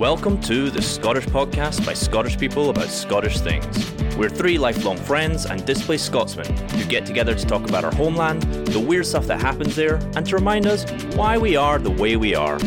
[0.00, 3.92] Welcome to the Scottish podcast by Scottish people about Scottish things.
[4.16, 8.40] We're three lifelong friends and displaced Scotsmen who get together to talk about our homeland,
[8.68, 12.16] the weird stuff that happens there, and to remind us why we are the way
[12.16, 12.58] we are.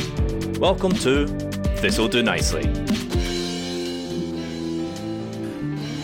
[0.59, 1.25] Welcome to
[1.81, 2.65] This'll Do Nicely.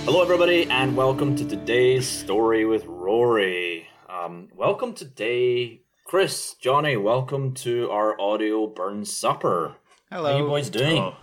[0.06, 3.88] Hello, everybody, and welcome to today's story with Rory.
[4.10, 6.98] Um, welcome today, Chris, Johnny.
[6.98, 9.76] Welcome to our audio burn supper.
[10.12, 10.32] Hello.
[10.32, 10.98] How you boys doing?
[10.98, 11.16] Oh,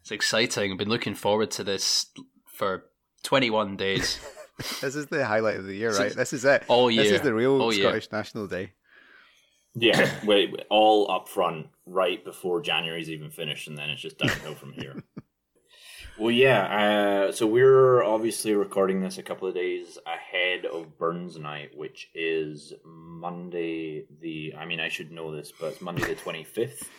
[0.00, 0.72] it's exciting.
[0.72, 2.06] I've been looking forward to this
[2.46, 2.86] for
[3.22, 4.18] 21 days.
[4.82, 6.14] This is the highlight of the year, right?
[6.14, 6.64] This is it.
[6.68, 7.84] All This is the real All year.
[7.84, 8.72] Scottish National Day.
[9.74, 14.18] Yeah, wait, wait, all up front, right before January's even finished, and then it's just
[14.18, 15.02] downhill from here.
[16.18, 21.38] well, yeah, uh, so we're obviously recording this a couple of days ahead of Burns
[21.38, 24.04] Night, which is Monday.
[24.20, 26.90] The I mean, I should know this, but it's Monday the twenty fifth.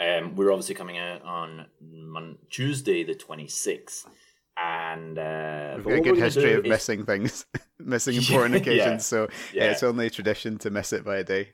[0.00, 4.08] Um, we're obviously coming out on Mon- Tuesday the twenty sixth,
[4.56, 7.44] and uh, We've got a good history of is- missing things,
[7.78, 8.60] missing important yeah.
[8.60, 9.06] occasions.
[9.06, 9.64] So yeah.
[9.64, 9.70] Yeah.
[9.72, 11.50] it's only a tradition to miss it by a day.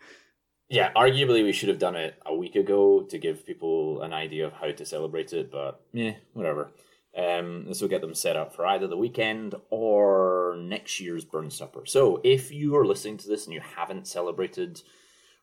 [0.68, 4.46] Yeah, arguably we should have done it a week ago to give people an idea
[4.46, 6.70] of how to celebrate it, but yeah, whatever.
[7.16, 11.50] Um, this will get them set up for either the weekend or next year's Burn
[11.50, 11.86] Supper.
[11.86, 14.82] So if you are listening to this and you haven't celebrated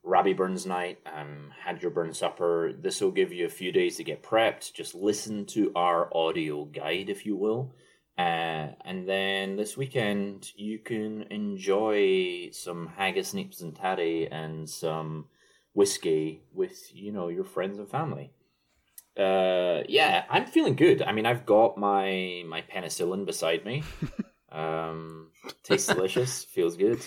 [0.03, 3.97] Rabbie Burns Night, um, had your Burn Supper, this will give you a few days
[3.97, 4.73] to get prepped.
[4.73, 7.73] Just listen to our audio guide, if you will.
[8.17, 15.25] Uh, and then this weekend, you can enjoy some haggis, neeps, and tatty, and some
[15.73, 18.31] whiskey with you know your friends and family.
[19.17, 21.01] Uh, yeah, I'm feeling good.
[21.01, 23.83] I mean, I've got my my penicillin beside me.
[24.53, 25.31] Um,
[25.63, 26.99] tastes delicious, feels good.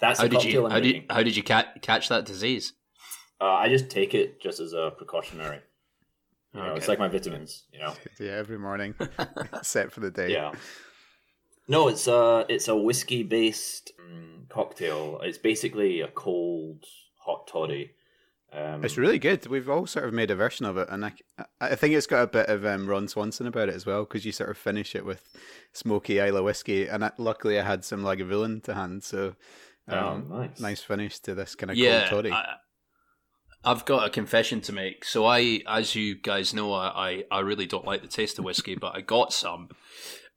[0.00, 2.72] That's How the did you I'm how did, how did you ca- catch that disease?
[3.40, 5.60] Uh, I just take it just as a precautionary.
[6.54, 6.78] You know, Okay.
[6.78, 7.64] It's like my vitamins.
[7.72, 7.94] You know.
[8.18, 8.94] Yeah, every morning,
[9.62, 10.32] set for the day.
[10.32, 10.52] Yeah.
[11.68, 15.20] No, it's a it's a whiskey based um, cocktail.
[15.22, 16.84] It's basically a cold
[17.16, 17.92] hot toddy.
[18.52, 19.46] Um, It's really good.
[19.46, 21.12] We've all sort of made a version of it, and I,
[21.60, 24.24] I think it's got a bit of um, Ron Swanson about it as well, because
[24.26, 25.22] you sort of finish it with
[25.72, 29.36] smoky Islay whiskey, and I, luckily I had some Lagavulin to hand, so
[29.92, 30.60] um, Oh, nice.
[30.60, 32.32] nice finish to this kind of yeah, cold toddy.
[32.34, 32.54] I,
[33.64, 35.04] I've got a confession to make.
[35.04, 38.44] So I, as you guys know, I, I, I really don't like the taste of
[38.44, 39.68] whiskey, but I got some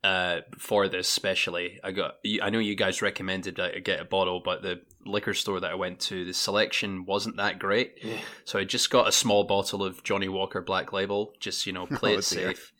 [0.03, 1.79] uh, for this specially.
[1.83, 2.15] I got.
[2.41, 5.71] I know you guys recommended that I get a bottle, but the liquor store that
[5.71, 7.93] I went to, the selection wasn't that great.
[8.03, 8.17] Yeah.
[8.43, 11.85] So I just got a small bottle of Johnnie Walker Black Label, just you know,
[11.87, 12.49] play Oh, it dear.
[12.55, 12.73] safe.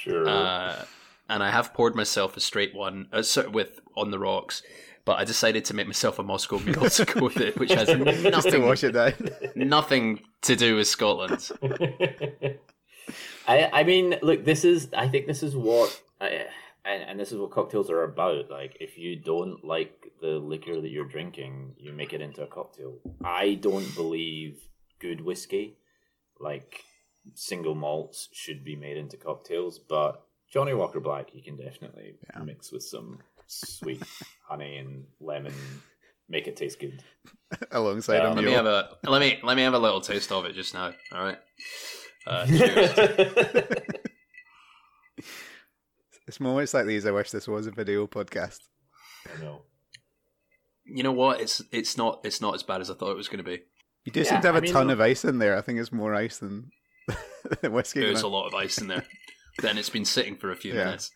[0.00, 0.26] Sure.
[0.26, 0.84] Uh,
[1.28, 3.22] and I have poured myself a straight one uh,
[3.52, 4.62] with on the rocks.
[5.08, 7.88] But I decided to make myself a Moscow Mule to go with it, which has
[7.88, 9.14] Just to nothing, wash it down.
[9.54, 11.48] nothing to do with Scotland.
[13.46, 16.44] I I mean, look, this is I think this is what I,
[16.84, 18.50] and and this is what cocktails are about.
[18.50, 22.46] Like, if you don't like the liquor that you're drinking, you make it into a
[22.46, 22.98] cocktail.
[23.24, 24.58] I don't believe
[24.98, 25.78] good whiskey,
[26.38, 26.82] like
[27.34, 29.78] single malts, should be made into cocktails.
[29.78, 32.42] But Johnnie Walker Black, you can definitely Yeah.
[32.42, 34.02] mix with some sweet
[34.48, 35.52] honey and lemon,
[36.28, 37.02] make it taste good.
[37.72, 40.30] alongside Yeah, a Let me have a let me let me have a little taste
[40.30, 40.92] of it just now.
[41.12, 41.38] All right.
[42.26, 42.46] Uh.
[46.26, 48.58] It's moments like these I wish this was a video podcast.
[49.34, 49.62] I know.
[50.84, 51.40] you know what?
[51.40, 53.62] It's it's not it's not as bad as I thought it was going to be.
[54.04, 55.56] You do Yeah, seem to have I a mean, ton of ice in there.
[55.56, 56.70] I think it's more ice than
[57.62, 58.00] whiskey.
[58.00, 59.04] There's a lot of ice in there.
[59.62, 60.84] then it's been sitting for a few Yeah.
[60.84, 61.10] minutes.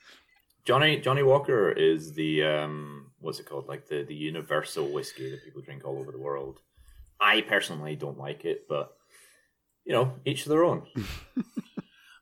[0.64, 5.44] Johnny Johnnie Walker is the um what's it called like the the universal whiskey that
[5.44, 6.60] people drink all over the world.
[7.20, 8.92] I personally don't like it, but
[9.84, 10.86] you know, each their own.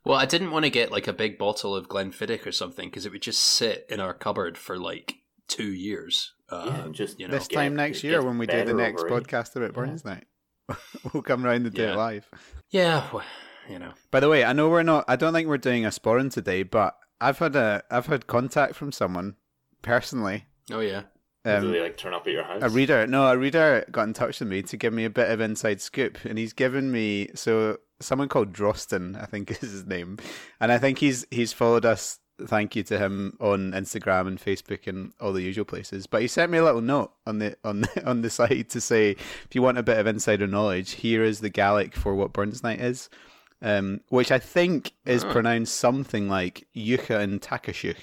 [0.02, 3.04] Well, I didn't want to get like a big bottle of Glenfiddich or something because
[3.04, 6.32] it would just sit in our cupboard for like two years.
[6.48, 7.34] Uh, yeah, and just you know.
[7.34, 9.24] this get- time next year when we do the next over age.
[9.24, 10.24] podcast about Burns Night,
[11.12, 11.92] we'll come round and do Yeah.
[11.92, 12.28] it live.
[12.70, 13.24] Yeah, well,
[13.68, 13.92] you know.
[14.10, 15.04] By the way, I know we're not.
[15.06, 18.74] I don't think we're doing a sporran today, but I've had a I've had contact
[18.74, 19.36] from someone
[19.82, 20.44] personally.
[20.72, 21.02] Oh yeah.
[21.44, 22.62] Do Um, they like turn up at your house?
[22.62, 25.30] a reader, no, a reader got in touch with me to give me a bit
[25.30, 29.86] of inside scoop, and he's given me so someone called Droston, I think is his
[29.86, 30.18] name,
[30.60, 32.18] and I think he's he's followed us.
[32.42, 36.06] Thank you to him on Instagram and Facebook and all the usual places.
[36.06, 38.80] But he sent me a little note on the on the, on the site to
[38.80, 42.32] say, if you want a bit of insider knowledge, here is the Gaelic for what
[42.32, 43.10] Burns Night is,
[43.62, 47.96] um, which I think is pronounced something like Yucha and Takashuk.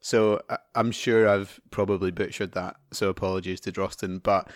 [0.00, 2.76] So I- I'm sure I've probably butchered that.
[2.92, 4.50] So apologies to Droston, but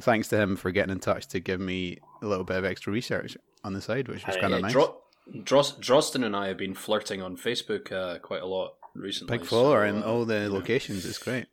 [0.00, 2.92] thanks to him for getting in touch to give me a little bit of extra
[2.92, 4.72] research on the side, which was Uh, kind of yeah, nice.
[4.72, 5.00] Dro-
[5.44, 9.38] Dros- Drosten and I have been flirting on Facebook uh, quite a lot recently.
[9.38, 11.04] Big follower so, in uh, all the locations.
[11.04, 11.46] It's great.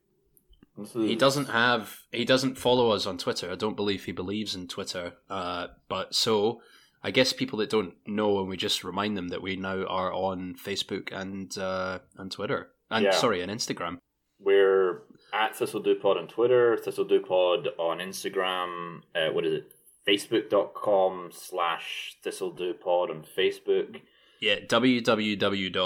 [0.94, 2.00] He doesn't have.
[2.12, 3.50] He doesn't follow us on Twitter.
[3.52, 5.14] I don't believe he believes in Twitter.
[5.30, 6.62] Uh, but so
[7.06, 10.12] I guess people that don't know, and we just remind them that we now are
[10.12, 13.12] on Facebook and uh, and Twitter, and Yeah.
[13.12, 14.00] sorry, and Instagram.
[14.40, 19.02] We're at ThistleDoPod on Twitter, ThistleDoPod on Instagram.
[19.14, 19.72] Uh, what is it?
[20.08, 24.02] Facebook.com slash ThistleDoPod on Facebook.
[24.42, 25.84] Yeah, www.face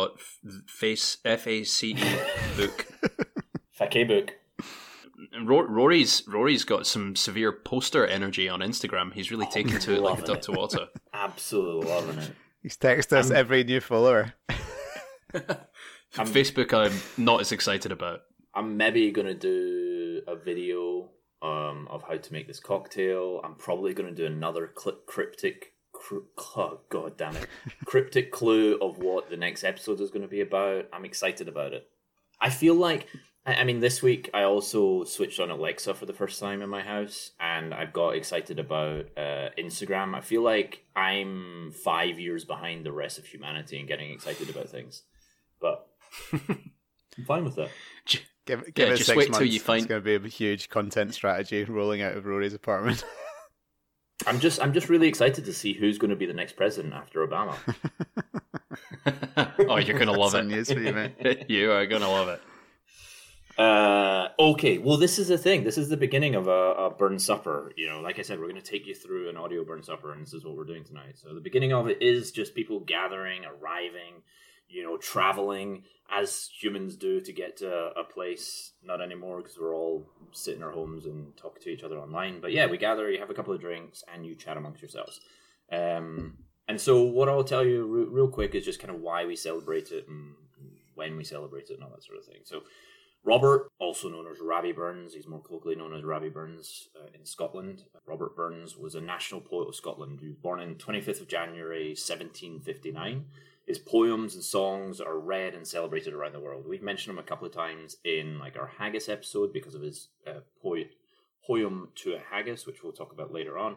[1.25, 1.95] f a c e
[2.55, 2.87] book.
[5.33, 9.13] And Rory's Rory's got some severe poster energy on Instagram.
[9.13, 10.87] He's really taken to it like a loving duck to water.
[11.13, 12.31] Absolutely loving it.
[12.61, 14.33] He's texted us every new follower.
[16.13, 18.21] Facebook, I'm not as excited about.
[18.53, 21.09] I'm maybe gonna do a video
[21.41, 23.41] um, of how to make this cocktail.
[23.43, 26.27] I'm probably gonna do another cl- cryptic, cr-
[26.57, 27.47] oh, god damn it,
[27.85, 30.85] cryptic clue of what the next episode is gonna be about.
[30.91, 31.87] I'm excited about it.
[32.41, 33.07] I feel like,
[33.45, 36.69] I I mean, this week I also switched on Alexa for the first time in
[36.69, 40.15] my house, and I've got excited about uh, Instagram.
[40.15, 44.69] I feel like I'm five years behind the rest of humanity in getting excited about
[44.69, 45.03] things,
[45.59, 45.87] but
[46.33, 47.69] I'm fine with that.
[48.45, 50.29] Give, give Yeah, it just six wait till you find- It's going to be a
[50.29, 53.03] huge content strategy rolling out of Rory's apartment.
[54.27, 56.93] I'm just I'm just really excited to see who's going to be the next president
[56.93, 57.55] after Obama.
[59.69, 60.43] oh, you're gonna love it.
[60.45, 61.45] news for you, mate.
[61.47, 62.41] you are gonna love it.
[63.59, 65.65] Uh, okay, well, this is the thing.
[65.65, 67.73] This is the beginning of a, a burn supper.
[67.75, 70.13] You know, like I said, we're going to take you through an audio burn supper,
[70.13, 71.17] and this is what we're doing tonight.
[71.17, 74.23] So the beginning of it is just people gathering, arriving,
[74.69, 78.71] you know, traveling as humans do to get to a place.
[78.81, 82.39] Not anymore because we're all sitting in our homes and talking to each other online.
[82.39, 85.19] But yeah, we gather, you have a couple of drinks, and you chat amongst yourselves.
[85.69, 86.37] Um,
[86.69, 89.35] and so, what I'll tell you re- real quick is just kind of why we
[89.35, 90.35] celebrate it and
[90.95, 92.43] when we celebrate it and all that sort of thing.
[92.45, 92.61] So.
[93.23, 97.25] Robert, also known as Robbie Burns, he's more colloquially known as Robbie Burns uh, in
[97.25, 97.83] Scotland.
[98.07, 100.19] Robert Burns was a national poet of Scotland.
[100.21, 103.25] He was born on 25th of January 1759.
[103.67, 106.65] His poems and songs are read and celebrated around the world.
[106.67, 110.07] We've mentioned him a couple of times in like our haggis episode because of his
[110.25, 110.91] uh, poet,
[111.45, 113.75] poem to a haggis, which we'll talk about later on,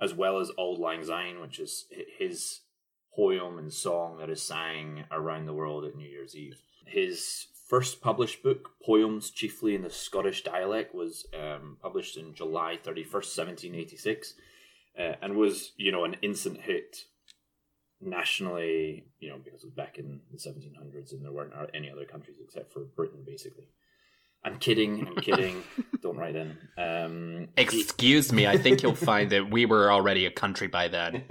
[0.00, 1.86] as well as Auld Lang Syne, which is
[2.18, 2.60] his
[3.16, 6.56] poem and song that is sang around the world at New Year's Eve.
[6.84, 12.78] His first published book, Poems Chiefly in the Scottish Dialect, was um, published in July
[12.84, 14.34] 31st, 1786,
[14.98, 17.04] uh, and was, you know, an instant hit
[17.98, 22.04] nationally, you know, because it was back in the 1700s and there weren't any other
[22.04, 23.68] countries except for Britain, basically.
[24.44, 25.62] I'm kidding, I'm kidding.
[26.02, 26.58] Don't write in.
[26.76, 30.88] Um, he- Excuse me, I think you'll find that we were already a country by
[30.88, 31.24] then.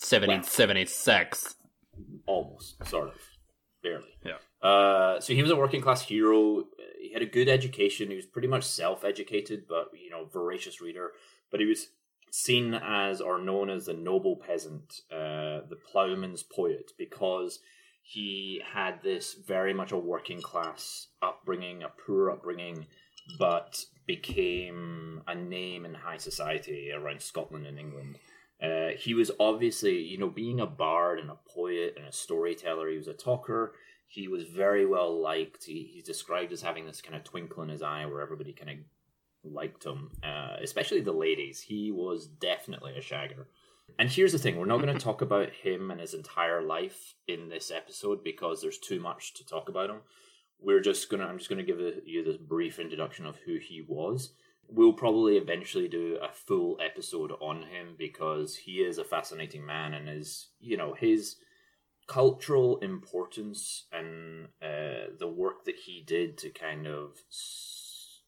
[0.00, 1.54] 1776.
[2.26, 3.14] almost, sort of,
[3.80, 4.08] barely.
[4.24, 4.38] Yeah.
[4.64, 6.64] Uh, so he was a working class hero.
[6.98, 8.08] He had a good education.
[8.08, 11.12] He was pretty much self educated, but you know, voracious reader.
[11.50, 11.88] But he was
[12.30, 17.60] seen as or known as the noble peasant, uh, the ploughman's poet, because
[18.02, 22.86] he had this very much a working class upbringing, a poor upbringing,
[23.38, 28.18] but became a name in high society around Scotland and England.
[28.62, 32.88] Uh, he was obviously, you know, being a bard and a poet and a storyteller,
[32.88, 33.74] he was a talker.
[34.14, 35.64] He was very well liked.
[35.64, 38.70] He, he's described as having this kind of twinkle in his eye where everybody kind
[38.70, 41.60] of liked him, uh, especially the ladies.
[41.60, 43.46] He was definitely a shagger.
[43.98, 47.14] And here's the thing: we're not going to talk about him and his entire life
[47.26, 50.00] in this episode because there's too much to talk about him.
[50.60, 51.24] We're just gonna.
[51.24, 54.32] I'm just gonna give you this brief introduction of who he was.
[54.68, 59.92] We'll probably eventually do a full episode on him because he is a fascinating man
[59.92, 61.36] and is, you know, his
[62.06, 67.16] cultural importance and uh, the work that he did to kind of,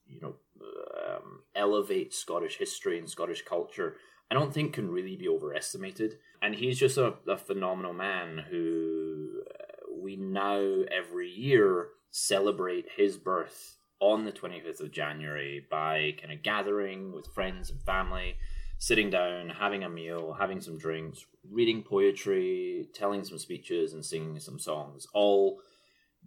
[0.07, 3.97] you know, um, elevate Scottish history and Scottish culture,
[4.31, 6.19] I don't think can really be overestimated.
[6.43, 13.17] And he's just a, a phenomenal man who uh, we now every year celebrate his
[13.19, 18.37] birth on the 25th of January by kind of gathering with friends and family,
[18.79, 24.39] sitting down, having a meal, having some drinks, reading poetry, telling some speeches, and singing
[24.39, 25.61] some songs, all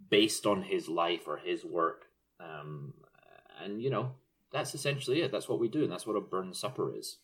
[0.08, 2.06] based on his life or his work.
[2.40, 2.94] Um,
[3.62, 4.12] and, you know,
[4.52, 5.30] that's essentially it.
[5.30, 7.18] That's what we do, and that's what a burn supper is.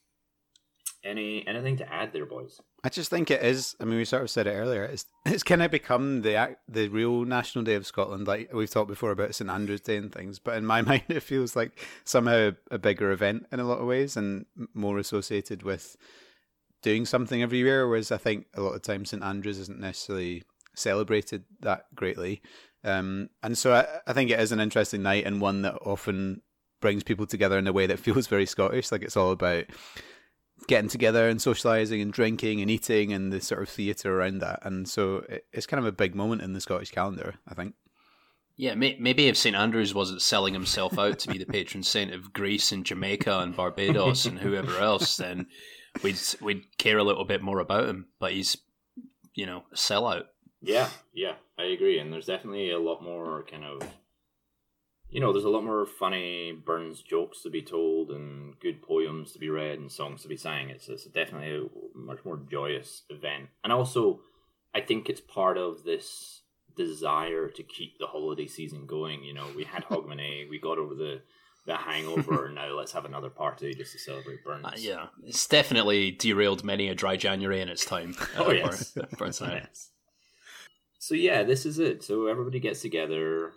[1.05, 2.61] Any anything to add there, boys?
[2.87, 3.75] I just think it is.
[3.81, 4.85] I mean, we sort of said it earlier.
[4.85, 8.29] It's it's kind of become the the real National Day of Scotland.
[8.29, 11.25] Like we've talked before about St Andrew's Day and things, but in my mind, it
[11.25, 15.97] feels like somehow a bigger event in a lot of ways and more associated with
[16.81, 20.45] doing something every year, whereas I think a lot of times St Andrews isn't necessarily
[20.77, 22.41] celebrated that greatly.
[22.85, 26.41] Um, and so I, I think it is an interesting night and one that often
[26.81, 28.93] brings people together in a way that feels very Scottish.
[28.93, 29.65] Like it's all about
[30.69, 34.61] getting together and socializing and drinking and eating and the sort of theatre around that.
[34.63, 37.75] And so it's kind of a big moment in the Scottish calendar, I think.
[38.59, 42.33] Yeah, maybe if St Andrews wasn't selling himself out to be the patron saint of
[42.33, 45.49] Greece and Jamaica and Barbados and whoever else, then
[46.03, 48.07] we'd we'd care a little bit more about him.
[48.19, 48.57] But he's,
[49.35, 50.25] you know, a sellout.
[50.63, 51.99] Yeah, yeah, I agree.
[51.99, 53.83] And there's definitely a lot more kind of
[55.11, 59.33] you know, there's a lot more funny Burns jokes to be told and good poems
[59.33, 60.71] to be read and songs to be sang.
[60.71, 63.49] It's, it's definitely a much more joyous event.
[63.63, 64.21] And also,
[64.75, 66.43] I think it's part of this
[66.77, 69.23] desire to keep the holiday season going.
[69.23, 71.23] You know, we had Hogmanay, we got over the
[71.67, 74.65] the hangover, and now let's have another party just to celebrate Burns.
[74.65, 78.15] Uh, yeah, it's definitely derailed many a dry January in its time.
[78.37, 78.97] oh, yes.
[79.19, 79.91] Burns yes.
[81.01, 82.05] So, yeah, this is it.
[82.05, 83.53] So, everybody gets together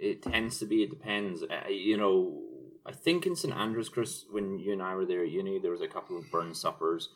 [0.00, 0.82] it tends to be.
[0.82, 1.42] It depends.
[1.42, 2.42] Uh, you know,
[2.86, 5.70] I think in St Andrews, Chris, when you and I were there at uni, there
[5.70, 7.08] was a couple of burn suppers.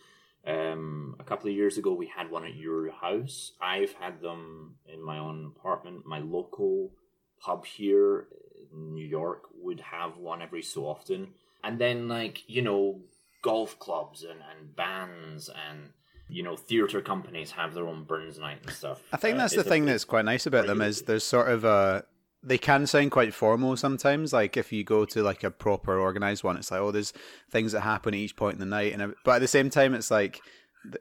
[0.46, 3.52] Um, a couple of years ago, we had one at your house.
[3.60, 6.06] I've had them in my own apartment.
[6.06, 6.92] My local
[7.40, 8.28] pub here
[8.72, 11.28] in New York would have one every so often.
[11.62, 13.00] And then, like, you know,
[13.42, 15.90] golf clubs and, and bands and
[16.30, 19.02] you know, theatre companies have their own Burns night and stuff.
[19.12, 21.24] I think uh, that's uh, the thing a, that's quite nice about them is there's
[21.24, 22.04] sort of a
[22.42, 24.32] they can sound quite formal sometimes.
[24.32, 27.12] Like if you go to like a proper organized one, it's like oh, there's
[27.50, 29.94] things that happen at each point in the night, and but at the same time,
[29.94, 30.40] it's like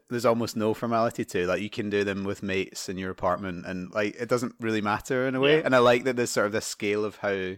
[0.09, 3.65] there's almost no formality to like you can do them with mates in your apartment,
[3.65, 5.57] and like it doesn't really matter in a way.
[5.57, 5.63] Yeah.
[5.65, 7.53] And I like that there's sort of this scale of how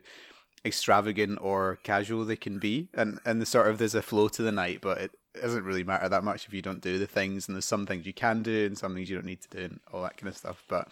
[0.66, 4.42] extravagant or casual they can be, and and the sort of there's a flow to
[4.42, 7.48] the night, but it doesn't really matter that much if you don't do the things,
[7.48, 9.64] and there's some things you can do and some things you don't need to do,
[9.64, 10.64] and all that kind of stuff.
[10.68, 10.90] But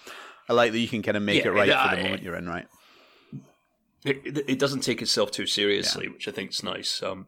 [0.50, 2.36] I like that you can kind of make yeah, it right for the moment you're
[2.36, 2.68] in, right?
[4.06, 6.14] It, it doesn't take itself too seriously, yeah.
[6.14, 7.04] which I think is nice.
[7.04, 7.28] Um,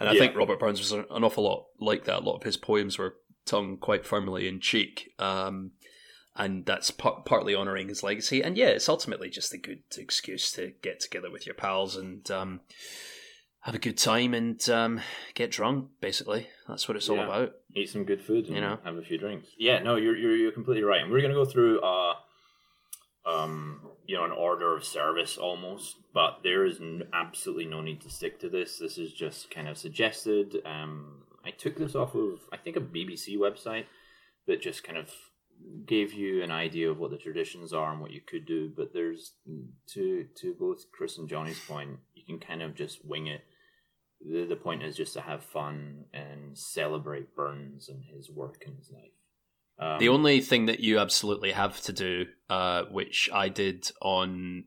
[0.00, 0.20] and I yeah.
[0.20, 2.20] think Robert Burns was an awful lot like that.
[2.20, 5.12] A lot of his poems were tongue quite firmly in cheek.
[5.18, 5.72] Um,
[6.38, 8.42] and that's par- partly honouring his legacy.
[8.42, 12.30] And yeah, it's ultimately just a good excuse to get together with your pals and
[12.30, 12.60] um,
[13.62, 15.00] have a good time and um,
[15.34, 15.88] get drunk.
[16.00, 17.16] Basically, that's what it's yeah.
[17.16, 17.54] all about.
[17.74, 19.48] Eat some good food, you know, have a few drinks.
[19.58, 21.02] Yeah, no, you're you're, you're completely right.
[21.02, 22.14] And we're going to go through uh,
[23.26, 25.96] um, you know, an order of service almost.
[26.12, 28.78] But there is n- absolutely no need to stick to this.
[28.78, 30.62] This is just kind of suggested.
[30.64, 33.84] Um, I took this off of, I think, a BBC website
[34.46, 35.10] that just kind of
[35.86, 38.72] gave you an idea of what the traditions are and what you could do.
[38.74, 39.34] But there's
[39.88, 43.42] to to both Chris and Johnny's point, you can kind of just wing it.
[44.20, 48.76] The, the point is just to have fun and celebrate Burns and his work and
[48.76, 49.12] his life.
[49.78, 54.64] Um, the only thing that you absolutely have to do, uh, which I did on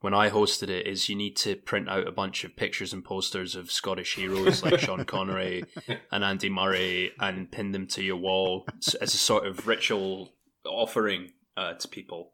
[0.00, 3.04] when I hosted it, is you need to print out a bunch of pictures and
[3.04, 5.64] posters of Scottish heroes like Sean Connery
[6.10, 8.66] and Andy Murray and pin them to your wall
[9.00, 10.32] as a sort of ritual
[10.66, 12.32] offering uh, to people.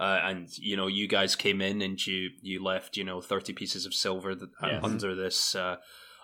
[0.00, 3.52] Uh, and you know, you guys came in and you you left you know thirty
[3.52, 4.80] pieces of silver that, yes.
[4.84, 5.76] under this uh,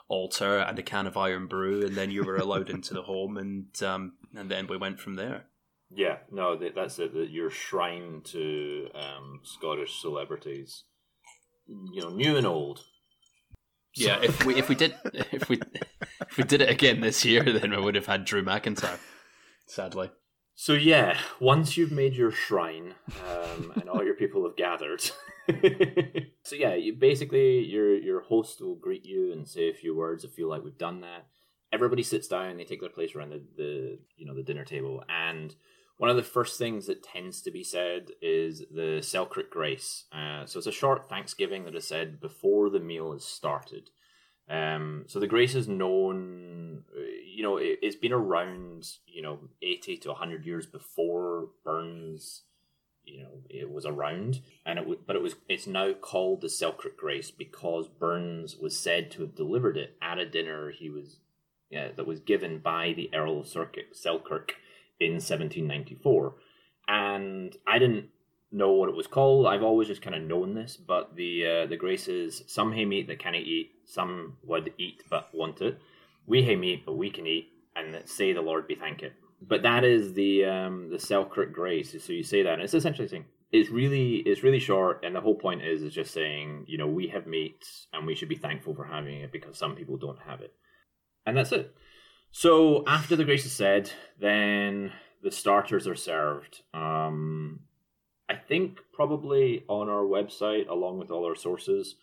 [0.08, 3.82] altar and a can of Irn-Bru, and then you were allowed into the home, and
[3.82, 5.46] um, and then we went from there.
[5.90, 7.14] Yeah, no, that's it.
[7.14, 10.84] That your shrine to um, Scottish celebrities,
[11.66, 12.84] you know, new and old.
[13.96, 14.94] Yeah, if we if we did
[15.32, 15.60] if we
[16.28, 18.98] if we did it again this year, then we would have had Drew McIntyre.
[19.66, 20.10] Sadly.
[20.56, 22.94] So yeah, once you've made your shrine
[23.28, 25.02] um, and all your people have gathered,
[26.42, 30.24] so yeah, you, basically your your host will greet you and say a few words.
[30.24, 31.26] I feel like we've done that.
[31.72, 32.56] Everybody sits down.
[32.56, 35.54] They take their place around the, the you know the dinner table, and
[35.96, 40.04] one of the first things that tends to be said is the Selkirk Grace.
[40.12, 43.90] Uh, so it's a short Thanksgiving that is said before the meal is started.
[44.48, 46.82] Um, so the grace is known,
[47.24, 52.42] you know, it, has been around, you know, 80 to 100 years before Burns,
[53.06, 54.40] you know, it was around.
[54.64, 59.10] And it but it was, it's now called the Selkirk Grace because Burns was said
[59.12, 61.18] to have delivered it at a dinner he was,
[61.70, 64.54] yeah, that was given by the Earl of Selkirk
[65.00, 66.34] in 1794.
[66.86, 68.08] And I didn't
[68.54, 69.46] know what it was called.
[69.46, 73.08] I've always just kind of known this, but the uh, the graces some hay meat
[73.08, 75.78] that can eat, some would eat but want it.
[76.26, 79.12] We hay meat, but we can eat, and say the Lord be thank it.
[79.46, 81.94] But that is the um, the Selkirk grace.
[82.02, 85.20] So you say that, and it's essentially saying it's really it's really short, and the
[85.20, 88.36] whole point is is just saying you know we have meat and we should be
[88.36, 90.52] thankful for having it because some people don't have it,
[91.26, 91.74] and that's it.
[92.30, 96.62] So after the grace is said, then the starters are served.
[96.74, 97.60] Um,
[98.28, 101.96] I think probably on our website, along with all our sources,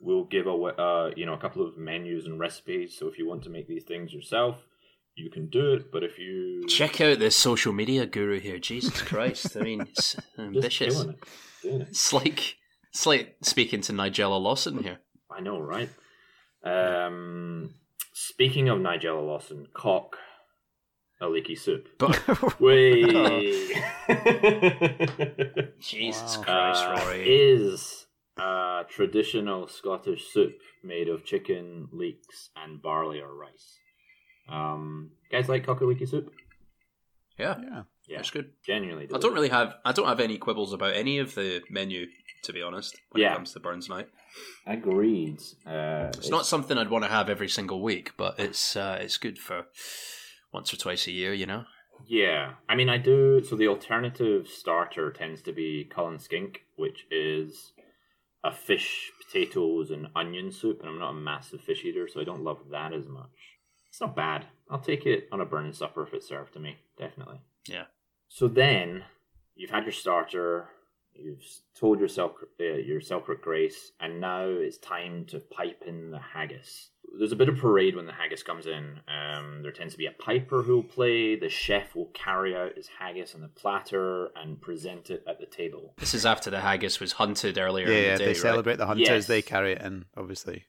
[0.00, 2.96] we'll give a uh, you know a couple of menus and recipes.
[2.98, 4.56] So if you want to make these things yourself,
[5.18, 5.90] you can do it.
[5.92, 9.56] But if you check out this social media guru here, Jesus Christ!
[9.56, 11.00] I mean, it's ambitious.
[11.00, 11.08] It.
[11.64, 11.80] It.
[11.90, 12.56] It's like
[12.92, 14.98] it's like speaking to Nigella Lawson here.
[15.30, 15.88] I know, right?
[16.64, 17.74] Um,
[18.12, 20.16] speaking of Nigella Lawson, cock
[21.20, 21.88] a leaky soup.
[21.98, 23.02] But Way.
[25.80, 26.42] Jesus Wow.
[26.44, 27.28] Christ, uh, Rory.
[27.28, 28.06] is
[28.38, 33.78] a traditional Scottish soup made of chicken, leeks, and barley or rice.
[34.48, 36.32] Um, guys like cock a soup?
[37.38, 37.82] yeah, yeah.
[38.08, 38.52] Yeah, It's good.
[38.64, 39.06] genuinely.
[39.14, 42.06] I don't really have I don't have any quibbles about any of the menu,
[42.44, 42.98] to be honest.
[43.10, 43.32] When Yeah.
[43.32, 44.08] it comes to Burns Night,
[44.66, 45.40] agreed.
[45.66, 49.18] Uh, it's not something I'd want to have every single week, but it's uh, it's
[49.18, 49.66] good for
[50.52, 51.64] once or twice a year, you know.
[52.06, 53.42] Yeah, I mean, I do.
[53.44, 57.72] So the alternative starter tends to be Cullen Skink, which is
[58.42, 60.80] a fish, potatoes, and onion soup.
[60.80, 63.57] And I'm not a massive fish eater, so I don't love that as much.
[63.90, 64.46] It's not bad.
[64.70, 66.76] I'll take it on a burning supper if it's served to me.
[66.98, 67.40] Definitely.
[67.66, 67.84] Yeah.
[68.28, 69.04] So then
[69.54, 70.68] you've had your starter.
[71.14, 71.42] You've
[71.74, 76.90] told yourself uh, your Selkirk grace, and now it's time to pipe in the haggis.
[77.18, 79.00] There's a bit of parade when the haggis comes in.
[79.08, 81.34] Um, there tends to be a piper who will play.
[81.34, 85.46] The chef will carry out his haggis on the platter and present it at the
[85.46, 85.94] table.
[85.98, 88.36] This is after the haggis was hunted earlier Yeah, in yeah, the day, they right?
[88.36, 89.08] celebrate the hunters.
[89.08, 89.26] Yes.
[89.26, 90.66] They carry it in, obviously,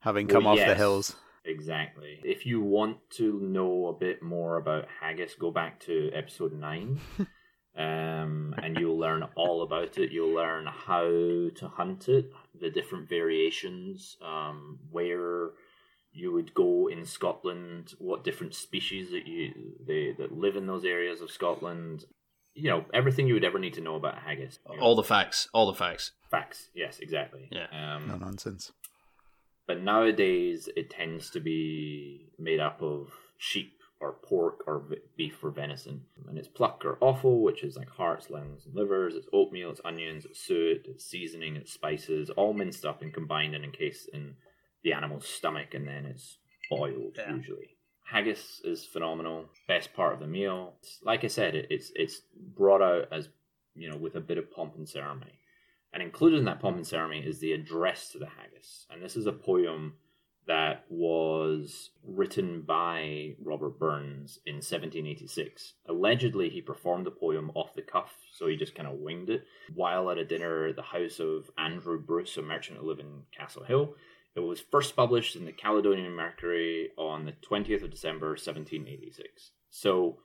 [0.00, 1.16] having Well, come off the hills.
[1.44, 2.20] Exactly.
[2.24, 7.00] If you want to know a bit more about haggis, go back to episode nine,
[7.76, 10.12] um, and you'll learn all about it.
[10.12, 12.30] You'll learn how to hunt it,
[12.60, 15.50] the different variations, um, where
[16.12, 19.52] you would go in Scotland, what different species that you
[19.86, 22.04] they that live in those areas of Scotland.
[22.52, 24.58] You know everything you would ever need to know about haggis.
[24.68, 26.10] You know, All the facts, all the facts.
[26.30, 26.68] facts.
[26.74, 27.48] Yes, exactly.
[27.50, 27.66] Yeah.
[27.72, 28.72] Um, No nonsense.
[29.70, 34.82] But nowadays it tends to be made up of sheep or pork or
[35.16, 36.00] beef or venison.
[36.28, 39.14] And it's pluck or offal, which is like hearts, lungs, and livers.
[39.14, 43.54] It's oatmeal, it's onions, it's suet, it's seasoning, it's spices, all minced up and combined
[43.54, 44.34] and encased in
[44.82, 47.32] the animal's stomach, and then it's boiled Yeah.
[47.36, 47.76] usually.
[48.04, 49.50] Haggis is phenomenal.
[49.68, 50.74] Best part of the meal.
[50.80, 52.22] It's- like I said, it, it's it's
[52.58, 53.28] brought out as
[53.76, 55.38] you know with a bit of pomp and ceremony.
[55.92, 58.86] And included in that pomp and ceremony is the address to the haggis.
[58.90, 59.94] And this is a poem
[60.46, 65.74] that was written by Robert Burns in 1786.
[65.88, 69.44] Allegedly, he performed the poem off the cuff, so he just kind of winged it
[69.74, 73.22] while at a dinner at the house of Andrew Bruce, a merchant who lived in
[73.36, 73.94] Castle Hill.
[74.34, 79.52] It was first published in the Caledonian Mercury on the 20th of December, 1786.
[79.70, 80.18] So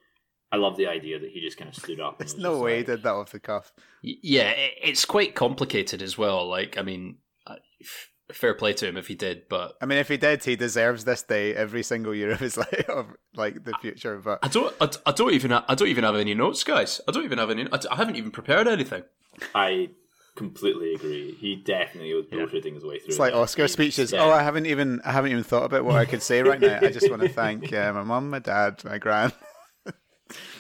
[0.52, 2.18] I love the idea that he just kind of stood up.
[2.20, 3.74] There's no just way he did that off the cuff.
[4.02, 6.48] Yeah, it's quite complicated as well.
[6.48, 7.56] Like, I mean, uh,
[8.32, 11.06] fair play to him if he did, but I mean, if he did, he deserves
[11.06, 14.18] this day every single year of his life, of like the future.
[14.24, 17.02] But I don't, I, I don't even, ha- I don't even have any notes, guys.
[17.08, 17.68] I don't even have any.
[17.72, 19.04] I, I haven't even prepared anything.
[19.54, 19.90] I
[20.36, 21.32] completely agree.
[21.40, 23.08] He definitely was bullshitting his way through.
[23.08, 23.40] it's like that.
[23.40, 24.12] Oscar He- speeches.
[24.12, 24.24] yeah.
[24.24, 26.80] Oh, I haven't even, I haven't even thought about what I could say right now.
[26.82, 29.32] I just want to thank uh, my mum, my dad, my gran.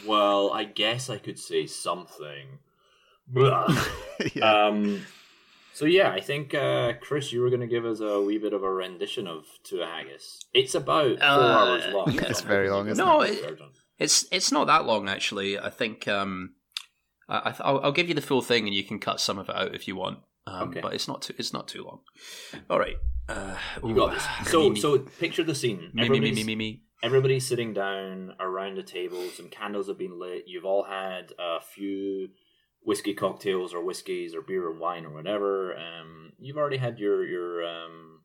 [0.06, 2.60] Well, I guess I could say something.
[4.34, 4.68] Yeah.
[4.68, 5.06] um,
[5.74, 8.54] so yeah, I think uh, Chris, you were going to give us a wee bit
[8.54, 10.40] of a rendition of To a Haggis.
[10.54, 12.12] It's about four Uh, hours long.
[12.12, 12.26] yeah.
[12.30, 13.60] It's very long, you isn't can it?
[13.60, 13.68] No.
[14.00, 15.60] It's, it's not that long actually.
[15.60, 16.54] I think, um,
[17.28, 19.38] I, I th- I'll, I'll give you the full thing, and you can cut some
[19.38, 20.20] of it out if you want.
[20.48, 20.80] Um, Okay.
[20.82, 22.00] But it's not too, it's not too long.
[22.70, 22.96] All right,
[23.28, 24.52] uh, You got this.
[24.52, 25.90] So, so picture the scene.
[25.94, 26.82] me, me, me, me, me, me.
[27.06, 29.22] Everybody's sitting down around the table.
[29.30, 30.46] Some candles have been lit.
[30.48, 32.30] You've all had a few
[32.82, 35.76] whiskey cocktails or whiskeys or beer and wine or whatever.
[35.78, 38.22] Um, you've already had your your um,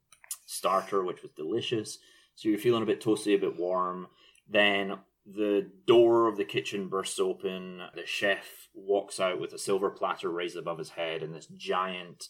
[0.47, 1.99] starter, which was delicious.
[2.37, 4.07] So you're feeling a bit toasty, a bit warm.
[4.49, 7.83] Then the door of the kitchen bursts open.
[7.95, 12.25] The chef walks out with a silver platter raised above his head, and this giant,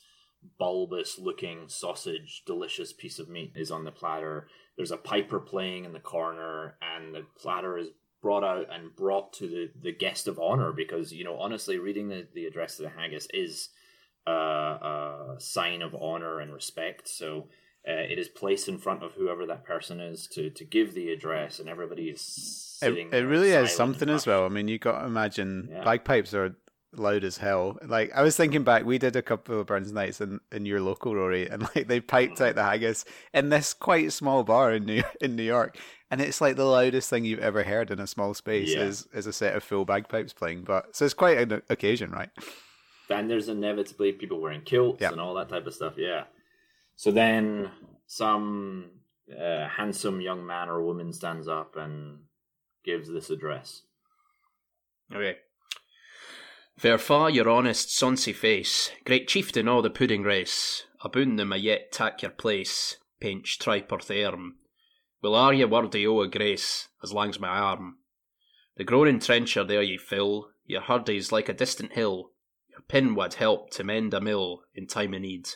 [0.58, 4.48] bulbous looking sausage, delicious piece of meat is on the platter.
[4.76, 7.88] There's a piper playing in the corner, and the platter is
[8.22, 12.09] brought out and brought to the, the guest of honor because, you know, honestly, reading
[12.09, 13.70] the, the address to the haggis is
[14.26, 17.09] uh, a sign of honor and respect.
[17.09, 17.48] So
[17.88, 21.11] uh, it is placed in front of whoever that person is to, to give the
[21.11, 22.20] address, and everybody is
[22.83, 23.09] It, sitting.
[23.09, 24.44] it there really is something as well.
[24.44, 25.85] I mean, you got to imagine Yeah.
[25.85, 26.56] bagpipes are
[26.92, 27.79] loud as hell.
[27.87, 30.81] Like I was thinking back, we did a couple of Burns nights in, in your
[30.81, 34.85] local Rory, and like they piped out the haggis in this quite small bar in
[34.85, 35.76] New in New York,
[36.11, 38.83] and it's like the loudest thing you've ever heard in a small space Yeah.
[38.83, 40.62] is is a set of full bagpipes playing.
[40.64, 42.31] But so it's quite an occasion, right?
[43.09, 45.11] Then there's inevitably people wearing kilts Yeah.
[45.12, 45.94] and all that type of stuff.
[45.96, 46.24] Yeah.
[46.96, 47.70] So then
[48.07, 48.90] some
[49.31, 52.20] uh, handsome young man or woman stands up and
[52.85, 53.83] gives this address.
[55.12, 55.38] Okay.
[56.80, 61.92] Verfa your honest sonsy face, great chieftain o' the pudding race, aboon them a yet
[61.92, 64.56] tak your place, pinch triporth arm.
[65.20, 67.98] Will are ye wordy o' a grace, as lang's my arm.
[68.78, 72.30] The groaning trencher there ye fill, your hurdy's like a distant hill,
[72.70, 75.50] your pin wad help to mend a mill in time o' need.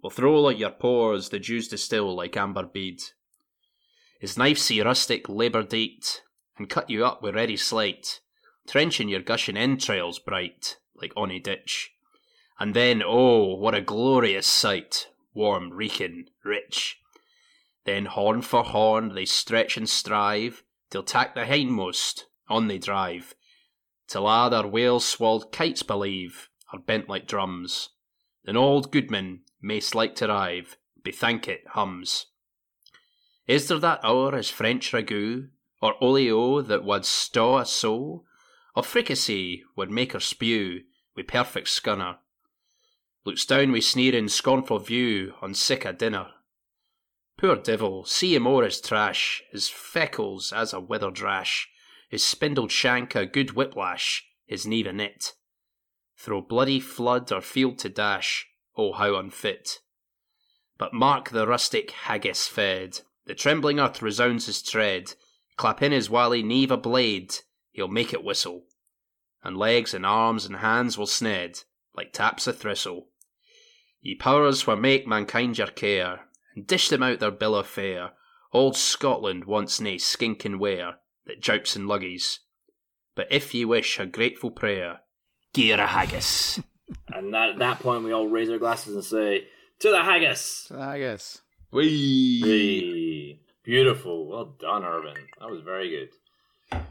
[0.00, 3.02] Will throw like your pores the dews distill like amber bead.
[4.18, 6.22] His knife see rustic labour date,
[6.56, 8.20] and cut you up with ready sleight
[8.66, 11.92] trenching your gushing entrails bright, like ony ditch.
[12.58, 17.00] And then, oh, what a glorious sight, warm, reeking, rich.
[17.84, 23.34] Then horn for horn they stretch and strive, till tack the hindmost, on they drive,
[24.06, 27.90] till a' their whales swalled kites believe, are bent like drums.
[28.44, 32.26] Then old Goodman, mace like to rive, bethank it hums.
[33.46, 35.48] Is there that hour as French ragout,
[35.82, 38.24] or olio that wad staw a soul?
[38.74, 40.82] Or fricassee would make her spew
[41.16, 42.18] wi' perfect scunner.
[43.24, 46.30] Looks down wi' sneering, scornful view on sic a dinner.
[47.36, 51.68] Poor divil, see him o'er his trash, his feckles as a withered rash,
[52.08, 55.32] his spindled shank a good whiplash, his neve a knit.
[56.16, 59.80] Through bloody flood or field to dash, oh how unfit.
[60.78, 65.14] But mark the rustic haggis fed, the trembling earth resounds his tread,
[65.56, 67.34] clap in his wally neve a blade,
[67.74, 68.62] he'll make it whistle.
[69.42, 73.08] And legs and arms and hands will sned, like taps o' thistle.
[74.00, 76.20] Ye powers wha make mankind your care,
[76.54, 78.12] and dish them out their bill of fare,
[78.52, 82.38] old Scotland wants nae skinking ware that joups in luggies.
[83.14, 85.00] But if ye wish a grateful prayer,
[85.52, 86.62] gie her a haggis.
[87.08, 89.46] And that, at that point, we all raise our glasses and say,
[89.78, 90.66] To the haggis!
[90.68, 92.40] So I guess Whee!
[92.44, 94.28] Hey, beautiful.
[94.28, 95.16] Well done, Irvin.
[95.40, 96.10] That was very good.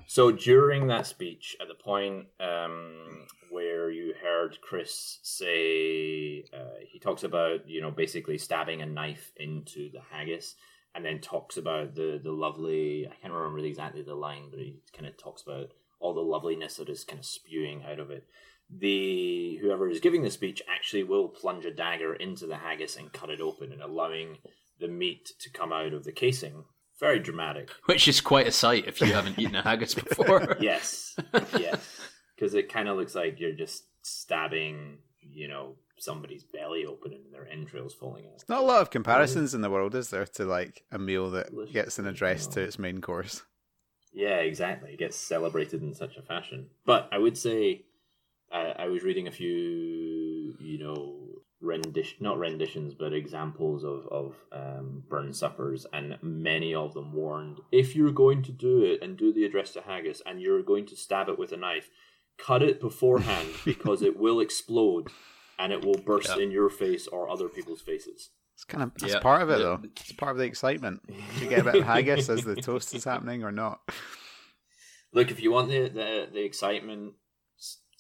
[0.08, 7.00] So during that speech, at the point um, where you heard Chris say, uh, he
[7.00, 10.56] talks about you know basically stabbing a knife into the haggis,
[10.96, 13.08] and then talks about the the lovely.
[13.08, 16.76] I can't remember exactly the line, but he kind of talks about all the loveliness
[16.78, 18.26] that is kind of spewing out of it.
[18.70, 23.14] The whoever is giving the speech actually will plunge a dagger into the haggis and
[23.14, 24.38] cut it open, and allowing
[24.80, 26.66] the meat to come out of the casing.
[27.00, 27.70] Very dramatic.
[27.86, 30.58] Which is quite a sight if you haven't eaten a haggis before.
[30.62, 31.16] Yes,
[31.58, 32.00] yes,
[32.36, 37.34] because it kind of looks like you're just stabbing, you know, somebody's belly open and
[37.34, 38.44] their entrails falling out.
[38.50, 41.50] not a lot of comparisons in the world, is there, to like a meal that
[41.50, 41.74] Delicious.
[41.74, 43.42] gets an address to its main course?
[44.14, 44.94] Yeah, exactly.
[44.94, 46.68] It gets celebrated in such a fashion.
[46.86, 47.86] But I would say
[48.52, 51.16] uh, I was reading a few, you know,
[51.64, 57.62] rendition not renditions, but examples of of um, burn suppers, and many of them warned
[57.72, 60.86] if you're going to do it and do the address to haggis, and you're going
[60.88, 61.90] to stab it with a knife,
[62.38, 65.08] cut it beforehand because it will explode
[65.58, 66.44] and it will burst Yeah.
[66.44, 68.30] in your face or other people's faces.
[68.56, 69.20] It's kind of it's Yeah.
[69.20, 69.80] part of it though.
[69.84, 71.02] It's part of the excitement.
[71.40, 73.80] You get a bit of haggis as the toast is happening or not.
[75.14, 77.23] Look, if you want the the, the excitement, s-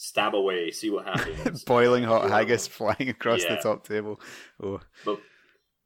[0.04, 1.63] stab away, see what happens.
[1.76, 4.20] Boiling hot haggis flying across the top table.
[4.62, 5.22] Oh, But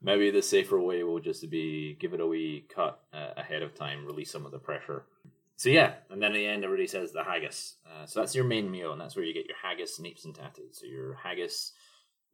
[0.02, 3.76] maybe the safer way will just be give it a wee cut uh, ahead of
[3.76, 5.04] time, release some of the pressure.
[5.56, 7.76] So yeah, and then at the end, everybody says the haggis.
[7.86, 10.34] Uh, so that's your main meal, and that's where you get your haggis, neeps, and
[10.34, 10.80] tatties.
[10.80, 11.74] So your haggis,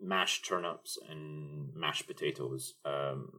[0.02, 2.76] mashed turnips, and mashed potatoes.
[2.86, 3.30] Um,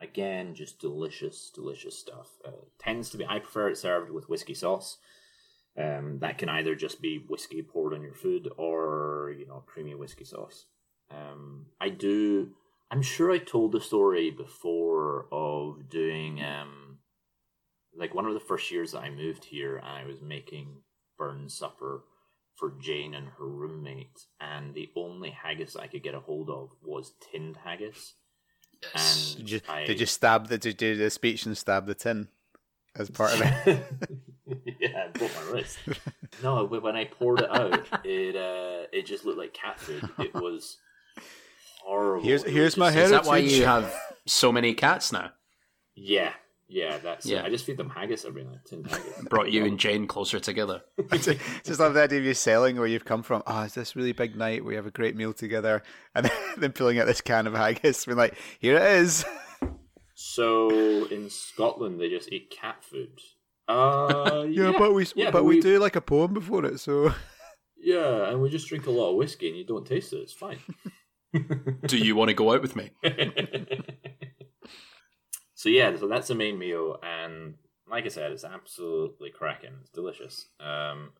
[0.00, 2.28] again, just delicious, delicious stuff.
[2.44, 3.26] Uh, tends to be.
[3.26, 4.98] I prefer it served with whiskey sauce.
[5.76, 9.94] Um, that can either just be whiskey poured on your food, or you know, creamy
[9.94, 10.66] whiskey sauce.
[11.10, 12.50] Um, I do.
[12.90, 16.98] I'm sure I told the story before of doing um,
[17.96, 20.82] like one of the first years that I moved here, and I was making
[21.16, 22.04] burn supper
[22.56, 26.70] for Jane and her roommate, and the only haggis I could get a hold of
[26.82, 28.14] was tinned haggis.
[28.82, 29.34] Yes.
[29.36, 31.86] And did you, I, did you stab the did you do the speech and stab
[31.86, 32.28] the tin
[32.96, 33.84] as part of it?
[34.80, 35.78] yeah, I broke my wrist.
[36.42, 40.08] No, but when I poured it out, it uh, it just looked like cat food.
[40.18, 40.76] It was
[41.82, 42.24] horrible.
[42.24, 43.04] Here's- here's was my just- head.
[43.06, 43.92] Is that why you have
[44.26, 45.30] so many cats now?
[45.96, 46.32] Yeah,
[46.68, 47.38] Yeah, that's Yeah.
[47.38, 47.44] yeah.
[47.46, 48.58] I just feed them haggis every night.
[48.66, 49.24] Tin haggis.
[49.28, 50.82] Brought you and Jane closer together.
[51.10, 53.42] Just love the idea of you selling where you've come from.
[53.46, 54.64] Oh, it's this really big night.
[54.64, 55.82] We have a great meal together,
[56.14, 59.24] and then pulling out this can of haggis, being like, "Here it is."
[60.14, 63.18] So in Scotland, they just eat cat food.
[63.68, 67.12] Uh, Yeah, yeah, but we yeah, but we, do like a poem before it, so
[67.76, 70.16] Yeah, and we just drink a lot of whiskey, and you don't taste it.
[70.16, 70.58] It's fine.
[71.86, 72.90] Do you want to go out with me?
[75.54, 77.54] so yeah, so that's the main meal, and
[77.90, 79.74] like I said, it's absolutely cracking.
[79.80, 80.46] It's delicious.
[80.60, 81.10] Um,